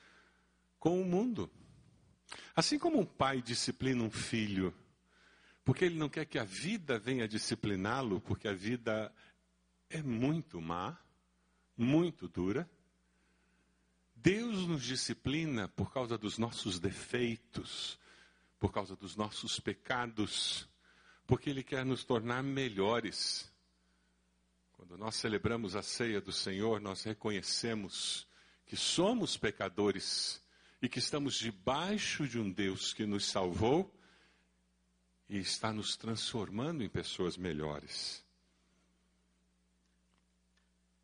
com 0.79 0.99
o 0.99 1.05
mundo. 1.05 1.47
Assim 2.55 2.79
como 2.79 2.99
um 2.99 3.05
pai 3.05 3.39
disciplina 3.39 4.03
um 4.03 4.09
filho, 4.09 4.73
porque 5.63 5.85
ele 5.85 5.95
não 5.95 6.09
quer 6.09 6.25
que 6.25 6.39
a 6.39 6.43
vida 6.43 6.97
venha 6.97 7.27
discipliná-lo, 7.27 8.19
porque 8.21 8.47
a 8.47 8.53
vida 8.53 9.13
é 9.89 10.01
muito 10.01 10.59
má, 10.61 10.97
muito 11.77 12.27
dura. 12.27 12.69
Deus 14.15 14.67
nos 14.67 14.83
disciplina 14.83 15.67
por 15.67 15.91
causa 15.91 16.17
dos 16.17 16.37
nossos 16.37 16.79
defeitos, 16.79 17.99
por 18.59 18.71
causa 18.71 18.95
dos 18.95 19.15
nossos 19.15 19.59
pecados 19.59 20.69
porque 21.31 21.49
Ele 21.49 21.63
quer 21.63 21.85
nos 21.85 22.03
tornar 22.03 22.43
melhores. 22.43 23.49
Quando 24.73 24.97
nós 24.97 25.15
celebramos 25.15 25.77
a 25.77 25.81
ceia 25.81 26.19
do 26.19 26.33
Senhor, 26.33 26.81
nós 26.81 27.03
reconhecemos 27.03 28.27
que 28.65 28.75
somos 28.75 29.37
pecadores 29.37 30.43
e 30.81 30.89
que 30.89 30.99
estamos 30.99 31.35
debaixo 31.35 32.27
de 32.27 32.37
um 32.37 32.51
Deus 32.51 32.93
que 32.93 33.05
nos 33.05 33.25
salvou 33.25 33.97
e 35.31 35.39
está 35.39 35.71
nos 35.71 35.95
transformando 35.95 36.83
em 36.83 36.89
pessoas 36.89 37.37
melhores. 37.37 38.21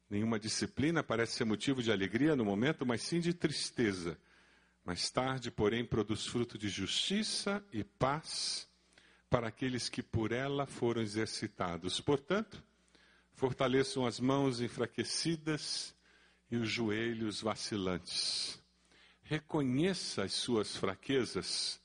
Nenhuma 0.10 0.38
disciplina 0.38 1.02
parece 1.02 1.38
ser 1.38 1.46
motivo 1.46 1.82
de 1.82 1.94
alegria 1.94 2.36
no 2.36 2.44
momento, 2.44 2.86
mas 2.86 3.02
sim 3.02 3.22
de 3.22 3.34
tristeza. 3.34 4.20
Mais 4.84 5.10
tarde, 5.10 5.50
porém, 5.50 5.86
produz 5.86 6.26
fruto 6.26 6.58
de 6.58 6.68
justiça 6.68 7.64
e 7.72 7.86
paz 7.86 8.68
para 9.30 9.48
aqueles 9.48 9.88
que 9.88 10.04
por 10.04 10.34
ela 10.34 10.66
foram 10.66 11.02
exercitados. 11.02 12.02
Portanto, 12.02 12.62
fortaleçam 13.32 14.06
as 14.06 14.20
mãos 14.20 14.60
enfraquecidas 14.60 15.96
e 16.52 16.58
os 16.58 16.70
joelhos 16.70 17.42
vacilantes. 17.42 18.62
Reconheça 19.24 20.24
as 20.24 20.34
suas 20.34 20.76
fraquezas 20.76 21.80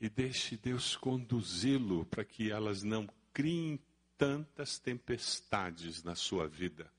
e 0.00 0.08
deixe 0.08 0.56
Deus 0.56 0.96
conduzi-lo 0.96 2.04
para 2.06 2.24
que 2.24 2.50
elas 2.50 2.82
não 2.82 3.08
criem 3.32 3.78
tantas 4.16 4.78
tempestades 4.78 6.02
na 6.02 6.14
sua 6.14 6.46
vida. 6.46 6.90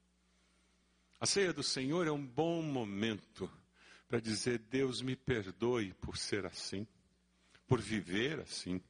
A 1.20 1.26
ceia 1.26 1.52
do 1.52 1.64
Senhor 1.64 2.08
é 2.08 2.12
um 2.12 2.26
bom 2.26 2.62
momento 2.62 3.52
para 4.08 4.20
dizer: 4.20 4.60
Deus 4.60 5.02
me 5.02 5.16
perdoe 5.16 5.94
por 5.94 6.18
ser 6.18 6.46
assim, 6.46 6.88
por 7.68 7.80
viver 7.80 8.40
assim 8.40 8.82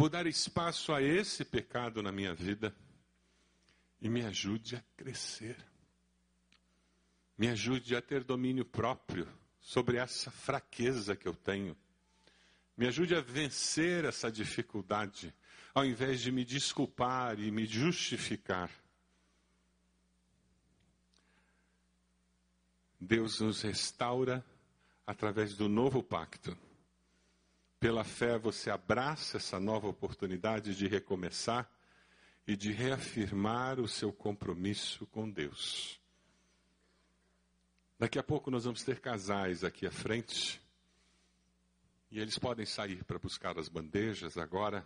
por 0.00 0.08
dar 0.08 0.26
espaço 0.26 0.94
a 0.94 1.02
esse 1.02 1.44
pecado 1.44 2.02
na 2.02 2.10
minha 2.10 2.32
vida 2.32 2.74
e 4.00 4.08
me 4.08 4.24
ajude 4.24 4.76
a 4.76 4.82
crescer. 4.96 5.56
Me 7.36 7.48
ajude 7.48 7.94
a 7.94 8.00
ter 8.00 8.24
domínio 8.24 8.64
próprio 8.64 9.28
sobre 9.60 9.98
essa 9.98 10.30
fraqueza 10.30 11.14
que 11.14 11.28
eu 11.28 11.34
tenho. 11.34 11.76
Me 12.80 12.86
ajude 12.86 13.14
a 13.14 13.20
vencer 13.20 14.06
essa 14.06 14.32
dificuldade, 14.32 15.34
ao 15.74 15.84
invés 15.84 16.18
de 16.22 16.32
me 16.32 16.46
desculpar 16.46 17.38
e 17.38 17.50
me 17.50 17.66
justificar. 17.66 18.70
Deus 22.98 23.38
nos 23.40 23.60
restaura 23.60 24.42
através 25.06 25.54
do 25.54 25.68
novo 25.68 26.02
pacto. 26.02 26.56
Pela 27.78 28.02
fé, 28.02 28.38
você 28.38 28.70
abraça 28.70 29.36
essa 29.36 29.60
nova 29.60 29.86
oportunidade 29.86 30.74
de 30.74 30.88
recomeçar 30.88 31.70
e 32.46 32.56
de 32.56 32.72
reafirmar 32.72 33.78
o 33.78 33.86
seu 33.86 34.10
compromisso 34.10 35.06
com 35.08 35.28
Deus. 35.28 36.00
Daqui 37.98 38.18
a 38.18 38.22
pouco 38.22 38.50
nós 38.50 38.64
vamos 38.64 38.82
ter 38.82 39.00
casais 39.00 39.64
aqui 39.64 39.86
à 39.86 39.90
frente. 39.90 40.58
E 42.10 42.18
eles 42.18 42.38
podem 42.38 42.66
sair 42.66 43.04
para 43.04 43.18
buscar 43.18 43.58
as 43.58 43.68
bandejas 43.68 44.36
agora. 44.36 44.84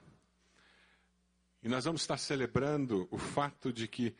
E 1.62 1.68
nós 1.68 1.86
vamos 1.86 2.02
estar 2.02 2.18
celebrando 2.18 3.08
o 3.10 3.16
fato 3.16 3.72
de 3.72 3.88
que 3.88 4.14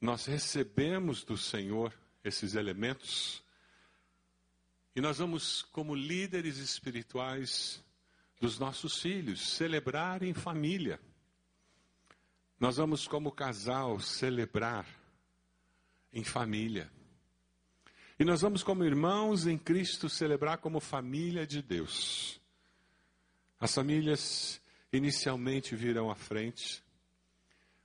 nós 0.00 0.26
recebemos 0.26 1.22
do 1.22 1.36
Senhor 1.36 1.94
esses 2.24 2.54
elementos. 2.54 3.44
E 4.96 5.00
nós 5.00 5.18
vamos, 5.18 5.62
como 5.62 5.94
líderes 5.94 6.58
espirituais, 6.58 7.84
dos 8.40 8.58
nossos 8.58 9.00
filhos, 9.00 9.50
celebrar 9.50 10.22
em 10.22 10.32
família. 10.32 10.98
Nós 12.58 12.78
vamos, 12.78 13.06
como 13.06 13.30
casal, 13.30 14.00
celebrar 14.00 14.86
em 16.12 16.24
família. 16.24 16.90
E 18.18 18.24
nós 18.24 18.40
vamos, 18.40 18.62
como 18.62 18.84
irmãos 18.84 19.46
em 19.46 19.56
Cristo, 19.56 20.08
celebrar 20.08 20.58
como 20.58 20.80
família 20.80 21.46
de 21.46 21.62
Deus. 21.62 22.39
As 23.60 23.74
famílias 23.74 24.58
inicialmente 24.90 25.76
virão 25.76 26.10
à 26.10 26.14
frente. 26.14 26.82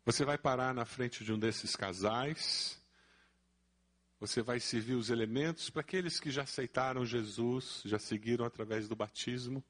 Você 0.06 0.24
vai 0.24 0.38
parar 0.38 0.74
na 0.74 0.86
frente 0.86 1.22
de 1.22 1.34
um 1.34 1.38
desses 1.38 1.76
casais. 1.76 2.82
Você 4.18 4.42
vai 4.42 4.62
servir 4.62 4.94
os 4.94 5.10
elementos 5.10 5.70
para 5.70 5.82
aqueles 5.82 6.18
que 6.18 6.32
já 6.32 6.44
aceitaram 6.44 7.06
Jesus, 7.06 7.82
já 7.84 8.00
seguiram 8.00 8.46
através 8.46 8.88
do 8.88 8.96
batismo. 8.96 9.62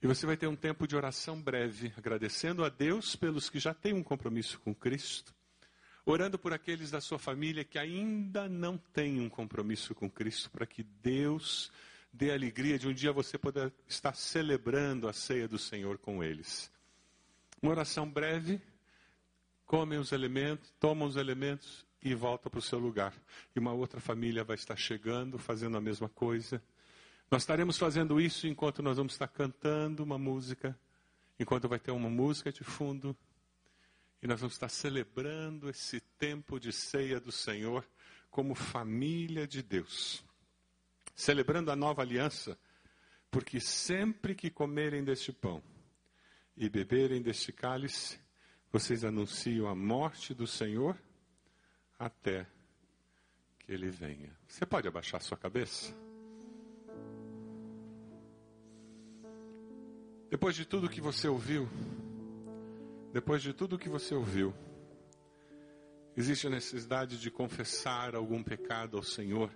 E 0.00 0.06
você 0.06 0.26
vai 0.26 0.36
ter 0.36 0.46
um 0.46 0.54
tempo 0.54 0.86
de 0.86 0.94
oração 0.94 1.42
breve, 1.42 1.92
agradecendo 1.96 2.64
a 2.64 2.68
Deus 2.68 3.16
pelos 3.16 3.50
que 3.50 3.58
já 3.58 3.74
têm 3.74 3.94
um 3.94 4.04
compromisso 4.04 4.60
com 4.60 4.72
Cristo, 4.72 5.34
orando 6.04 6.38
por 6.38 6.52
aqueles 6.52 6.92
da 6.92 7.00
sua 7.00 7.18
família 7.18 7.64
que 7.64 7.80
ainda 7.80 8.48
não 8.48 8.78
têm 8.78 9.20
um 9.20 9.28
compromisso 9.28 9.92
com 9.92 10.08
Cristo, 10.08 10.52
para 10.52 10.66
que 10.66 10.84
Deus 10.84 11.72
dê 12.16 12.32
alegria 12.32 12.78
de 12.78 12.88
um 12.88 12.94
dia 12.94 13.12
você 13.12 13.36
poder 13.36 13.72
estar 13.86 14.14
celebrando 14.14 15.06
a 15.06 15.12
ceia 15.12 15.46
do 15.46 15.58
Senhor 15.58 15.98
com 15.98 16.24
eles. 16.24 16.70
Uma 17.60 17.72
oração 17.72 18.08
breve, 18.08 18.60
comem 19.66 19.98
os 19.98 20.12
elementos, 20.12 20.72
tomam 20.80 21.06
os 21.06 21.16
elementos 21.16 21.86
e 22.02 22.14
volta 22.14 22.48
para 22.48 22.58
o 22.58 22.62
seu 22.62 22.78
lugar. 22.78 23.12
E 23.54 23.58
uma 23.58 23.72
outra 23.72 24.00
família 24.00 24.42
vai 24.44 24.54
estar 24.56 24.76
chegando, 24.76 25.38
fazendo 25.38 25.76
a 25.76 25.80
mesma 25.80 26.08
coisa. 26.08 26.62
Nós 27.30 27.42
estaremos 27.42 27.76
fazendo 27.76 28.18
isso 28.18 28.46
enquanto 28.46 28.82
nós 28.82 28.96
vamos 28.96 29.12
estar 29.12 29.28
cantando 29.28 30.02
uma 30.02 30.16
música, 30.16 30.78
enquanto 31.38 31.68
vai 31.68 31.78
ter 31.78 31.90
uma 31.90 32.08
música 32.08 32.50
de 32.50 32.64
fundo, 32.64 33.14
e 34.22 34.26
nós 34.26 34.40
vamos 34.40 34.54
estar 34.54 34.70
celebrando 34.70 35.68
esse 35.68 36.00
tempo 36.00 36.58
de 36.58 36.72
ceia 36.72 37.20
do 37.20 37.30
Senhor 37.30 37.86
como 38.30 38.54
família 38.54 39.46
de 39.46 39.62
Deus. 39.62 40.25
Celebrando 41.16 41.70
a 41.72 41.76
nova 41.76 42.02
aliança, 42.02 42.58
porque 43.30 43.58
sempre 43.58 44.34
que 44.34 44.50
comerem 44.50 45.02
deste 45.02 45.32
pão 45.32 45.62
e 46.54 46.68
beberem 46.68 47.22
deste 47.22 47.52
cálice, 47.52 48.20
vocês 48.70 49.02
anunciam 49.02 49.66
a 49.66 49.74
morte 49.74 50.34
do 50.34 50.46
Senhor 50.46 50.94
até 51.98 52.46
que 53.58 53.72
ele 53.72 53.88
venha. 53.88 54.30
Você 54.46 54.66
pode 54.66 54.86
abaixar 54.86 55.22
sua 55.22 55.38
cabeça? 55.38 55.94
Depois 60.28 60.54
de 60.54 60.66
tudo 60.66 60.90
que 60.90 61.00
você 61.00 61.28
ouviu, 61.28 61.66
depois 63.10 63.40
de 63.40 63.54
tudo 63.54 63.78
que 63.78 63.88
você 63.88 64.14
ouviu, 64.14 64.52
existe 66.14 66.46
a 66.46 66.50
necessidade 66.50 67.18
de 67.18 67.30
confessar 67.30 68.14
algum 68.14 68.42
pecado 68.42 68.98
ao 68.98 69.02
Senhor 69.02 69.50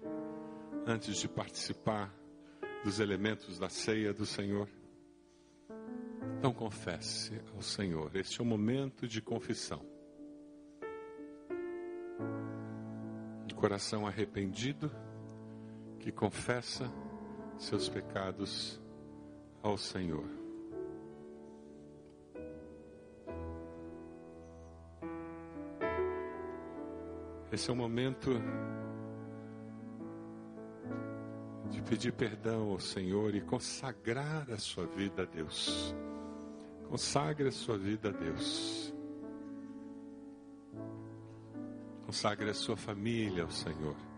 antes 0.90 1.18
de 1.18 1.29
participar 1.29 2.12
dos 2.83 2.98
elementos 2.98 3.59
da 3.59 3.68
ceia 3.68 4.12
do 4.12 4.26
Senhor? 4.26 4.68
Então 6.38 6.53
confesse 6.53 7.40
ao 7.55 7.62
Senhor. 7.62 8.11
Este 8.16 8.40
é 8.40 8.42
o 8.42 8.46
momento 8.46 9.07
de 9.07 9.22
confissão. 9.22 9.81
Um 13.50 13.55
coração 13.55 14.07
arrependido 14.07 14.90
que 16.00 16.11
confessa 16.11 16.90
seus 17.57 17.88
pecados 17.88 18.81
ao 19.62 19.76
Senhor. 19.76 20.26
Esse 27.53 27.68
é 27.68 27.72
o 27.72 27.76
momento 27.76 28.31
de 31.70 31.80
pedir 31.83 32.12
perdão 32.12 32.70
ao 32.70 32.80
Senhor 32.80 33.35
e 33.35 33.40
consagrar 33.40 34.50
a 34.50 34.59
sua 34.59 34.87
vida 34.87 35.22
a 35.22 35.26
Deus. 35.26 35.94
Consagre 36.88 37.48
a 37.48 37.52
sua 37.52 37.78
vida 37.78 38.09
a 38.09 38.12
Deus. 38.12 38.92
Consagre 42.04 42.50
a 42.50 42.54
sua 42.54 42.76
família 42.76 43.44
ao 43.44 43.50
Senhor. 43.50 44.10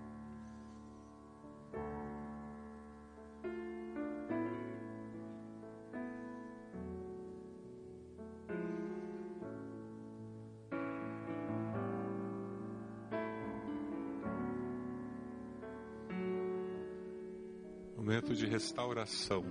Restauração. 19.03 19.45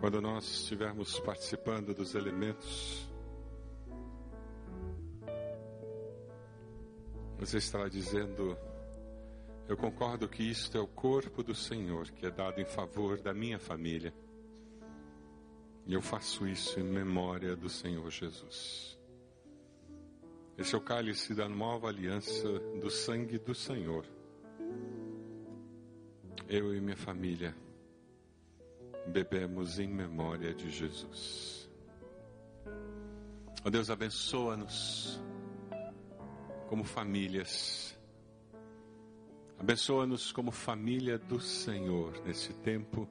Quando 0.00 0.22
nós 0.22 0.44
estivermos 0.44 1.20
participando 1.20 1.92
dos 1.92 2.14
elementos, 2.14 3.10
você 7.48 7.56
estará 7.56 7.88
dizendo: 7.88 8.58
Eu 9.66 9.74
concordo 9.74 10.28
que 10.28 10.42
isto 10.42 10.76
é 10.76 10.80
o 10.80 10.86
corpo 10.86 11.42
do 11.42 11.54
Senhor 11.54 12.10
que 12.10 12.26
é 12.26 12.30
dado 12.30 12.60
em 12.60 12.64
favor 12.66 13.18
da 13.18 13.32
minha 13.32 13.58
família. 13.58 14.12
E 15.86 15.94
eu 15.94 16.02
faço 16.02 16.46
isso 16.46 16.78
em 16.78 16.82
memória 16.82 17.56
do 17.56 17.70
Senhor 17.70 18.10
Jesus. 18.10 18.98
Esse 20.58 20.74
é 20.74 20.78
o 20.78 20.80
cálice 20.82 21.34
da 21.34 21.48
nova 21.48 21.88
aliança 21.88 22.58
do 22.78 22.90
sangue 22.90 23.38
do 23.38 23.54
Senhor. 23.54 24.04
Eu 26.46 26.74
e 26.74 26.80
minha 26.82 26.96
família 26.96 27.56
bebemos 29.06 29.78
em 29.78 29.88
memória 29.88 30.52
de 30.52 30.68
Jesus. 30.68 31.70
Oh 33.64 33.70
Deus, 33.70 33.88
abençoa-nos 33.88 35.18
como 36.68 36.84
famílias. 36.84 37.98
Abençoa-nos 39.58 40.30
como 40.30 40.52
família 40.52 41.18
do 41.18 41.40
Senhor 41.40 42.22
nesse 42.24 42.52
tempo 42.52 43.08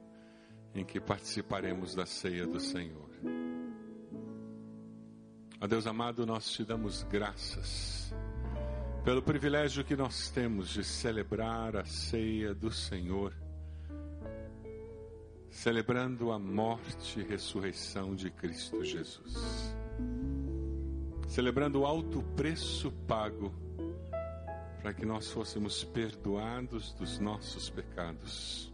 em 0.74 0.84
que 0.84 0.98
participaremos 0.98 1.94
da 1.94 2.06
ceia 2.06 2.46
do 2.46 2.58
Senhor. 2.58 3.10
Ó 5.60 5.66
Deus 5.66 5.86
amado, 5.86 6.24
nós 6.24 6.50
te 6.50 6.64
damos 6.64 7.02
graças 7.02 8.14
pelo 9.04 9.22
privilégio 9.22 9.84
que 9.84 9.96
nós 9.96 10.30
temos 10.30 10.68
de 10.70 10.84
celebrar 10.84 11.76
a 11.76 11.84
ceia 11.84 12.54
do 12.54 12.70
Senhor 12.70 13.34
celebrando 15.50 16.30
a 16.30 16.38
morte 16.38 17.20
e 17.20 17.24
ressurreição 17.24 18.14
de 18.14 18.30
Cristo 18.30 18.84
Jesus. 18.84 19.76
Celebrando 21.28 21.80
o 21.80 21.86
alto 21.86 22.22
preço 22.34 22.90
pago 23.06 23.54
para 24.82 24.92
que 24.92 25.06
nós 25.06 25.30
fôssemos 25.30 25.84
perdoados 25.84 26.92
dos 26.94 27.20
nossos 27.20 27.70
pecados, 27.70 28.72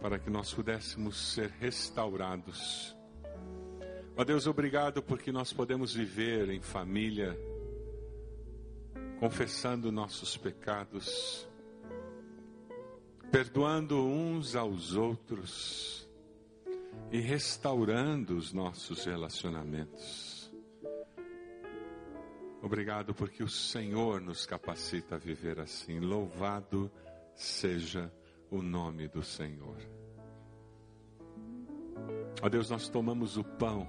para 0.00 0.18
que 0.18 0.30
nós 0.30 0.52
pudéssemos 0.52 1.34
ser 1.34 1.50
restaurados. 1.60 2.96
Ó 4.16 4.24
Deus, 4.24 4.48
obrigado 4.48 5.00
porque 5.00 5.30
nós 5.30 5.52
podemos 5.52 5.94
viver 5.94 6.50
em 6.50 6.60
família, 6.60 7.38
confessando 9.20 9.92
nossos 9.92 10.36
pecados 10.36 11.46
perdoando 13.32 13.96
uns 14.04 14.54
aos 14.54 14.94
outros 14.94 16.06
e 17.10 17.18
restaurando 17.18 18.36
os 18.36 18.52
nossos 18.52 19.06
relacionamentos. 19.06 20.31
Obrigado 22.62 23.12
porque 23.12 23.42
o 23.42 23.48
Senhor 23.48 24.20
nos 24.20 24.46
capacita 24.46 25.16
a 25.16 25.18
viver 25.18 25.58
assim. 25.58 25.98
Louvado 25.98 26.90
seja 27.34 28.12
o 28.50 28.62
nome 28.62 29.08
do 29.08 29.20
Senhor. 29.20 29.76
Ó 32.40 32.48
Deus, 32.48 32.70
nós 32.70 32.88
tomamos 32.88 33.36
o 33.36 33.42
pão 33.42 33.86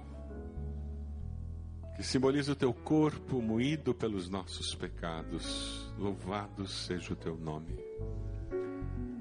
que 1.94 2.02
simboliza 2.02 2.52
o 2.52 2.56
teu 2.56 2.74
corpo 2.74 3.40
moído 3.40 3.94
pelos 3.94 4.28
nossos 4.28 4.74
pecados. 4.74 5.92
Louvado 5.96 6.66
seja 6.66 7.12
o 7.12 7.16
teu 7.16 7.36
nome. 7.36 7.78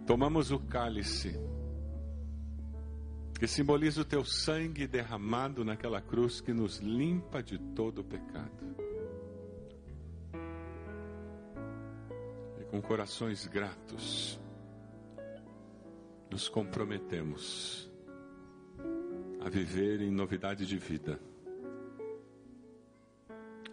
Tomamos 0.08 0.50
o 0.50 0.58
cálice, 0.60 1.40
que 3.40 3.48
simboliza 3.48 4.02
o 4.02 4.06
teu 4.06 4.26
sangue 4.26 4.88
derramado 4.88 5.64
naquela 5.64 6.02
cruz 6.02 6.42
que 6.42 6.52
nos 6.52 6.80
limpa 6.80 7.44
de 7.44 7.60
todo 7.60 8.00
o 8.00 8.04
pecado. 8.04 8.83
Com 12.74 12.82
corações 12.82 13.46
gratos, 13.46 14.40
nos 16.32 16.50
comprometemos 16.50 17.88
a 19.46 19.48
viver 19.48 20.02
em 20.02 20.10
novidade 20.10 20.66
de 20.66 20.80
vida, 20.80 21.20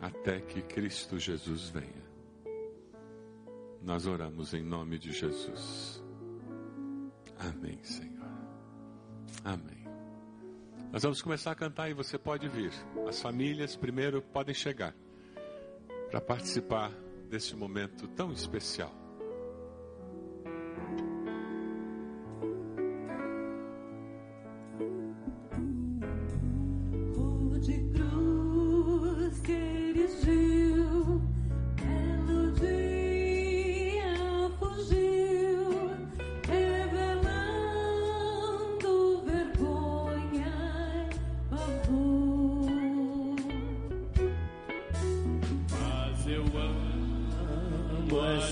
até 0.02 0.42
que 0.42 0.60
Cristo 0.60 1.18
Jesus 1.18 1.70
venha. 1.70 2.04
Nós 3.80 4.06
oramos 4.06 4.52
em 4.52 4.62
nome 4.62 4.98
de 4.98 5.12
Jesus. 5.12 6.04
Amém, 7.38 7.82
Senhor. 7.82 8.28
Amém. 9.42 9.82
Nós 10.92 11.04
vamos 11.04 11.22
começar 11.22 11.52
a 11.52 11.54
cantar 11.54 11.88
e 11.88 11.94
você 11.94 12.18
pode 12.18 12.46
vir. 12.50 12.72
As 13.08 13.18
famílias 13.18 13.74
primeiro 13.74 14.20
podem 14.20 14.54
chegar 14.54 14.94
para 16.10 16.20
participar 16.20 16.92
desse 17.30 17.54
momento 17.54 18.08
tão 18.08 18.32
especial. 18.32 18.99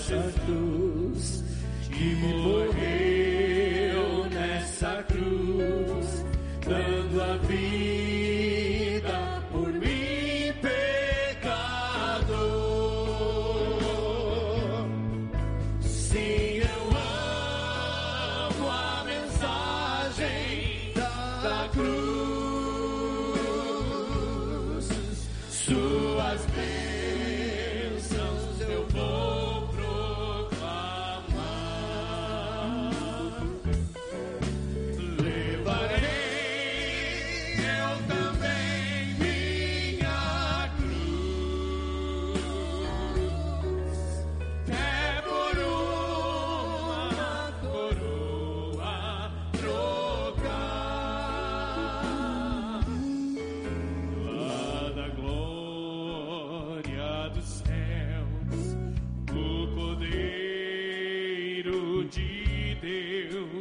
satu 0.09 0.78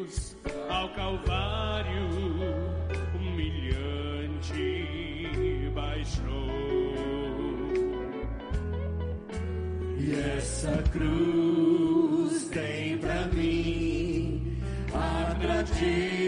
cruz, 0.09 0.37
ao 0.69 0.89
Calvário 0.91 2.09
humilhante 3.15 4.51
baixou. 5.75 6.49
E 9.99 10.15
essa 10.37 10.83
cruz 10.91 12.45
tem 12.45 12.99
pra 12.99 13.27
mim 13.27 14.59
a 14.95 15.35
gratidão. 15.35 16.28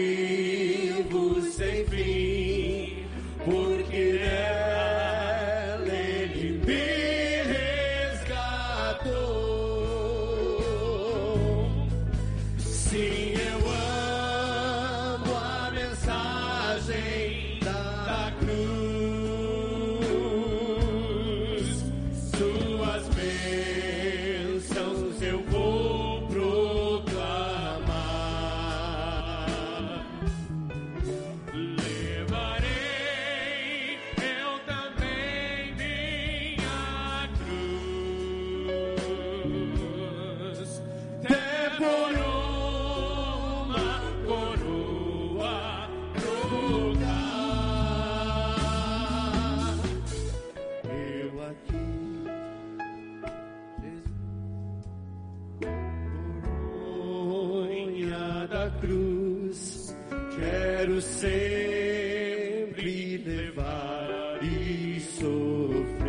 sempre 61.19 63.17
levar 63.17 64.39
e 64.41 64.99
sofrer. 64.99 66.01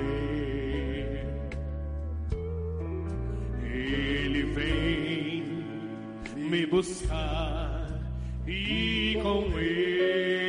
Ele 3.65 4.43
vem 4.55 5.45
me 6.37 6.67
buscar 6.67 7.89
e 8.47 9.19
com 9.23 9.59
ele. 9.59 10.42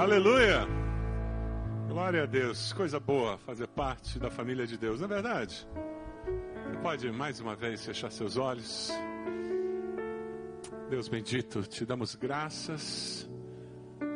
Aleluia! 0.00 0.66
Glória 1.86 2.22
a 2.22 2.26
Deus, 2.26 2.72
coisa 2.72 2.98
boa 2.98 3.36
fazer 3.36 3.68
parte 3.68 4.18
da 4.18 4.30
família 4.30 4.66
de 4.66 4.78
Deus, 4.78 4.98
não 4.98 5.04
é 5.04 5.08
verdade? 5.10 5.68
Você 6.64 6.78
pode 6.78 7.12
mais 7.12 7.38
uma 7.38 7.54
vez 7.54 7.84
fechar 7.84 8.10
seus 8.10 8.38
olhos. 8.38 8.90
Deus 10.88 11.06
bendito, 11.06 11.64
te 11.64 11.84
damos 11.84 12.14
graças 12.14 13.28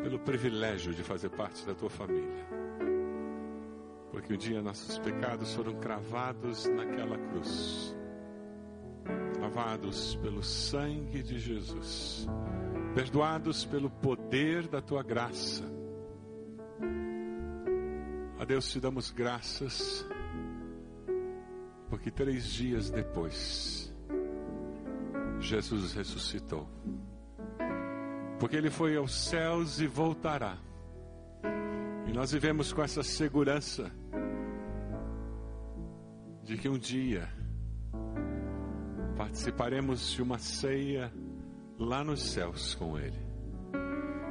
pelo 0.02 0.18
privilégio 0.18 0.94
de 0.94 1.02
fazer 1.02 1.28
parte 1.28 1.66
da 1.66 1.74
tua 1.74 1.90
família. 1.90 2.46
Porque 4.10 4.32
um 4.32 4.38
dia 4.38 4.62
nossos 4.62 4.98
pecados 5.00 5.52
foram 5.52 5.74
cravados 5.74 6.64
naquela 6.64 7.18
cruz, 7.18 7.94
lavados 9.38 10.16
pelo 10.16 10.42
sangue 10.42 11.22
de 11.22 11.38
Jesus 11.38 12.26
perdoados 12.94 13.64
pelo 13.64 13.90
poder 13.90 14.68
da 14.68 14.80
tua 14.80 15.02
graça. 15.02 15.64
A 18.38 18.44
Deus 18.44 18.70
te 18.70 18.78
damos 18.78 19.10
graças, 19.10 20.06
porque 21.90 22.10
três 22.10 22.46
dias 22.46 22.90
depois, 22.90 23.92
Jesus 25.40 25.92
ressuscitou. 25.92 26.68
Porque 28.38 28.56
ele 28.56 28.70
foi 28.70 28.96
aos 28.96 29.12
céus 29.12 29.80
e 29.80 29.86
voltará. 29.86 30.56
E 32.06 32.12
nós 32.12 32.30
vivemos 32.30 32.72
com 32.72 32.82
essa 32.82 33.02
segurança 33.02 33.90
de 36.44 36.56
que 36.58 36.68
um 36.68 36.78
dia 36.78 37.28
participaremos 39.16 40.12
de 40.12 40.22
uma 40.22 40.38
ceia 40.38 41.12
lá 41.78 42.04
nos 42.04 42.22
céus 42.22 42.74
com 42.74 42.98
Ele, 42.98 43.18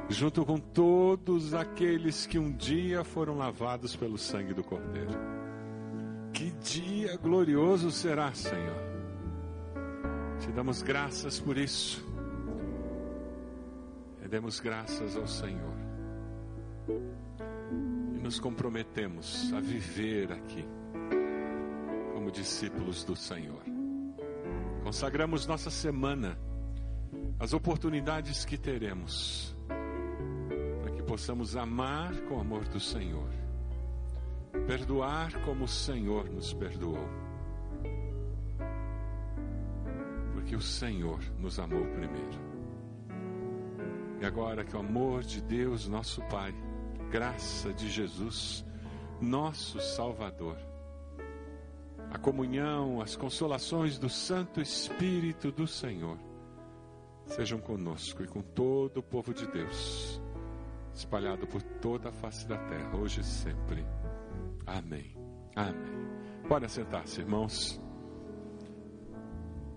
junto 0.08 0.44
com 0.44 0.58
todos 0.58 1.54
aqueles 1.54 2.26
que 2.26 2.38
um 2.38 2.52
dia 2.52 3.04
foram 3.04 3.36
lavados 3.36 3.94
pelo 3.96 4.18
sangue 4.18 4.54
do 4.54 4.64
Cordeiro. 4.64 5.12
Que 6.32 6.50
dia 6.50 7.16
glorioso 7.16 7.90
será, 7.90 8.32
Senhor. 8.34 8.82
Te 10.40 10.50
damos 10.50 10.82
graças 10.82 11.38
por 11.38 11.56
isso. 11.56 12.04
E 14.24 14.28
demos 14.28 14.58
graças 14.58 15.16
ao 15.16 15.26
Senhor. 15.26 15.74
E 16.88 18.18
nos 18.18 18.40
comprometemos 18.40 19.52
a 19.52 19.60
viver 19.60 20.32
aqui 20.32 20.66
como 22.12 22.30
discípulos 22.30 23.04
do 23.04 23.14
Senhor. 23.14 23.62
Consagramos 24.82 25.46
nossa 25.46 25.70
semana, 25.70 26.38
as 27.38 27.52
oportunidades 27.52 28.44
que 28.44 28.56
teremos, 28.56 29.54
para 30.82 30.92
que 30.92 31.02
possamos 31.02 31.56
amar 31.56 32.14
com 32.22 32.36
o 32.36 32.40
amor 32.40 32.64
do 32.68 32.78
Senhor, 32.78 33.28
perdoar 34.66 35.32
como 35.44 35.64
o 35.64 35.68
Senhor 35.68 36.30
nos 36.30 36.54
perdoou, 36.54 37.08
porque 40.32 40.54
o 40.54 40.60
Senhor 40.60 41.20
nos 41.38 41.58
amou 41.58 41.84
primeiro. 41.86 42.54
E 44.20 44.24
agora 44.24 44.64
que 44.64 44.76
o 44.76 44.80
amor 44.80 45.22
de 45.22 45.42
Deus, 45.42 45.88
nosso 45.88 46.22
Pai, 46.22 46.54
graça 47.10 47.72
de 47.74 47.90
Jesus, 47.90 48.64
nosso 49.20 49.80
Salvador, 49.80 50.56
a 52.10 52.18
comunhão, 52.18 53.02
as 53.02 53.16
consolações 53.16 53.98
do 53.98 54.08
Santo 54.08 54.60
Espírito 54.60 55.50
do 55.50 55.66
Senhor 55.66 56.16
sejam 57.26 57.58
conosco 57.58 58.22
e 58.22 58.26
com 58.26 58.40
todo 58.40 58.98
o 58.98 59.02
povo 59.02 59.32
de 59.32 59.46
Deus, 59.46 60.20
espalhado 60.94 61.46
por 61.46 61.62
toda 61.62 62.08
a 62.08 62.12
face 62.12 62.46
da 62.46 62.58
terra, 62.58 62.96
hoje 62.96 63.20
e 63.20 63.24
sempre. 63.24 63.84
Amém. 64.66 65.16
Amém. 65.54 66.04
Podem 66.48 66.68
sentar-se, 66.68 67.20
irmãos. 67.20 67.83